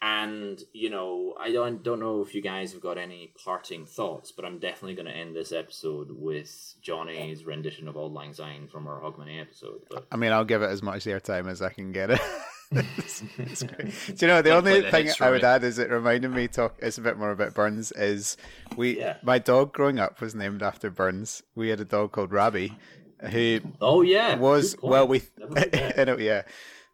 [0.00, 4.30] And you know, I don't don't know if you guys have got any parting thoughts,
[4.30, 8.68] but I'm definitely going to end this episode with Johnny's rendition of "Auld Lang Syne"
[8.68, 9.80] from our Hogmanay episode.
[9.90, 12.20] But I mean, I'll give it as much airtime as I can get it.
[12.70, 13.94] It's- it's great.
[14.18, 15.44] Do you know the Don't only the thing I would it.
[15.44, 16.74] add is it reminded me talk.
[16.80, 17.92] It's a bit more about Burns.
[17.92, 18.36] Is
[18.76, 19.16] we Yeah.
[19.22, 21.42] my dog growing up was named after Burns.
[21.54, 22.76] We had a dog called Rabbie,
[23.20, 25.22] who Oh yeah, was well we
[25.96, 26.42] I know, yeah.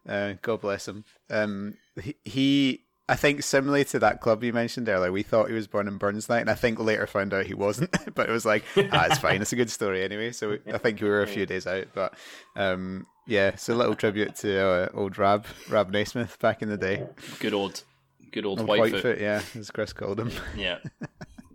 [0.07, 1.03] Uh, god bless him.
[1.29, 5.53] Um he, he i think similarly to that club you mentioned earlier we thought he
[5.53, 8.31] was born in burns night and i think later found out he wasn't but it
[8.31, 10.31] was like ah it's fine it's a good story anyway.
[10.31, 12.15] So we, i think we were a few days out but
[12.55, 16.77] um yeah so a little tribute to uh, old rab rab naismith back in the
[16.77, 17.07] day.
[17.39, 17.83] Good old,
[18.31, 18.91] good old Old Whitefoot.
[19.03, 20.31] whitefoot yeah as chris called him.
[20.57, 20.79] Yeah,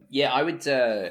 [0.08, 0.32] yeah.
[0.32, 0.66] I would.
[0.66, 1.10] Uh,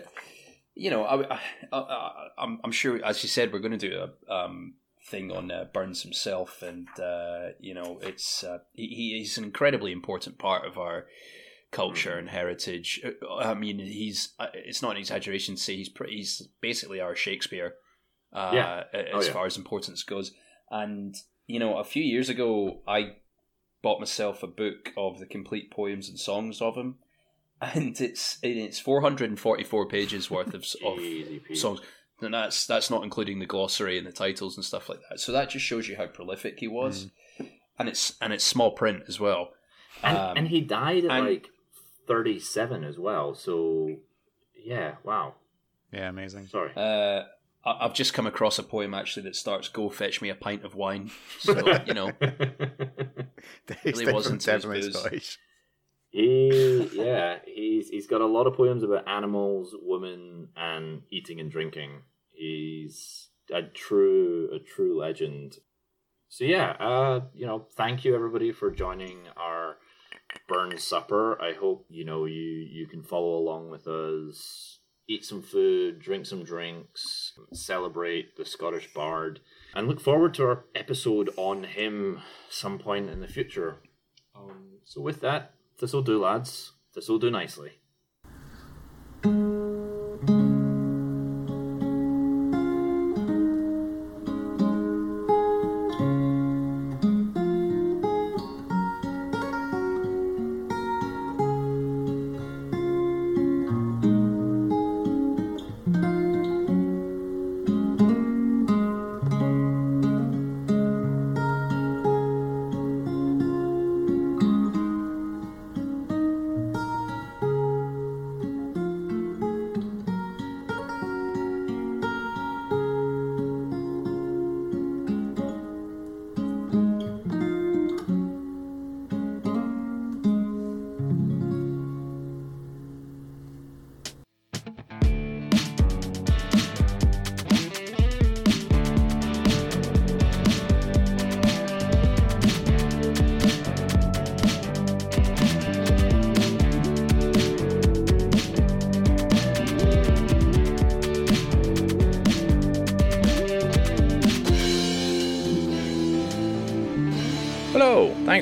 [0.79, 1.39] you know, I, I,
[1.77, 4.75] I, I'm, I'm sure, as you said, we're going to do a um,
[5.11, 9.91] thing on uh, Burns himself, and uh, you know, it's uh, he, he's an incredibly
[9.91, 11.05] important part of our
[11.71, 13.01] culture and heritage.
[13.05, 14.33] Uh, I mean, he's.
[14.39, 17.75] uh, It's not an exaggeration to say he's pretty, he's basically our Shakespeare.
[18.33, 18.83] Uh, Yeah.
[18.93, 19.31] as Oh, yeah.
[19.33, 20.31] far as importance goes,
[20.71, 21.15] and
[21.47, 23.15] you know, a few years ago, I
[23.81, 26.99] bought myself a book of the complete poems and songs of him,
[27.61, 30.99] and it's it's 444 pages worth of, of
[31.57, 31.81] songs,
[32.21, 35.19] and that's that's not including the glossary and the titles and stuff like that.
[35.19, 37.09] So that just shows you how prolific he was,
[37.77, 39.49] and it's and it's small print as well.
[40.03, 41.47] and, Um, and he died at and- like
[42.07, 43.35] thirty-seven as well.
[43.35, 43.97] So
[44.55, 45.35] yeah, wow.
[45.91, 46.71] yeah amazing Sorry.
[46.75, 47.23] Uh,
[47.65, 50.63] I- I've just come across a poem actually that starts "Go fetch me a pint
[50.65, 51.53] of wine." So
[51.85, 53.27] you know, it
[53.85, 54.99] really wasn't to his definitely booze.
[54.99, 55.37] Scottish.
[56.11, 61.51] He yeah, he's he's got a lot of poems about animals, women, and eating and
[61.51, 62.01] drinking.
[62.31, 65.57] He's a true a true legend.
[66.29, 69.77] So yeah, uh, you know, thank you everybody for joining our
[70.47, 71.39] burn supper.
[71.41, 76.25] I hope you know you you can follow along with us, eat some food, drink
[76.25, 79.41] some drinks, celebrate the Scottish Bard,
[79.75, 83.77] and look forward to our episode on him some point in the future.
[84.35, 86.73] Um, so with that, this'll do, lads.
[86.93, 87.79] This'll do nicely.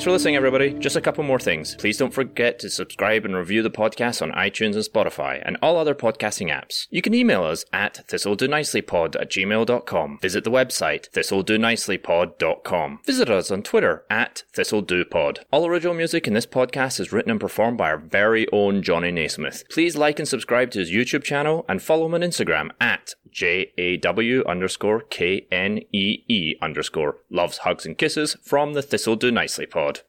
[0.07, 0.71] For listening, everybody.
[0.71, 1.75] Just a couple more things.
[1.75, 5.75] Please don't forget to subscribe and review the podcast on iTunes and Spotify and all
[5.75, 6.87] other podcasting apps.
[6.89, 10.19] You can email us at thistledonicelypod at gmail.com.
[10.21, 12.99] Visit the website thistledonicelypod.com.
[13.05, 15.39] Visit us on Twitter at thistledopod.
[15.51, 19.11] All original music in this podcast is written and performed by our very own Johnny
[19.11, 19.65] Naismith.
[19.69, 24.43] Please like and subscribe to his YouTube channel and follow him on Instagram at J-A-W
[24.47, 27.17] underscore K-N-E-E underscore.
[27.29, 30.01] Loves, hugs, and kisses from the Thistle Do Nicely pod.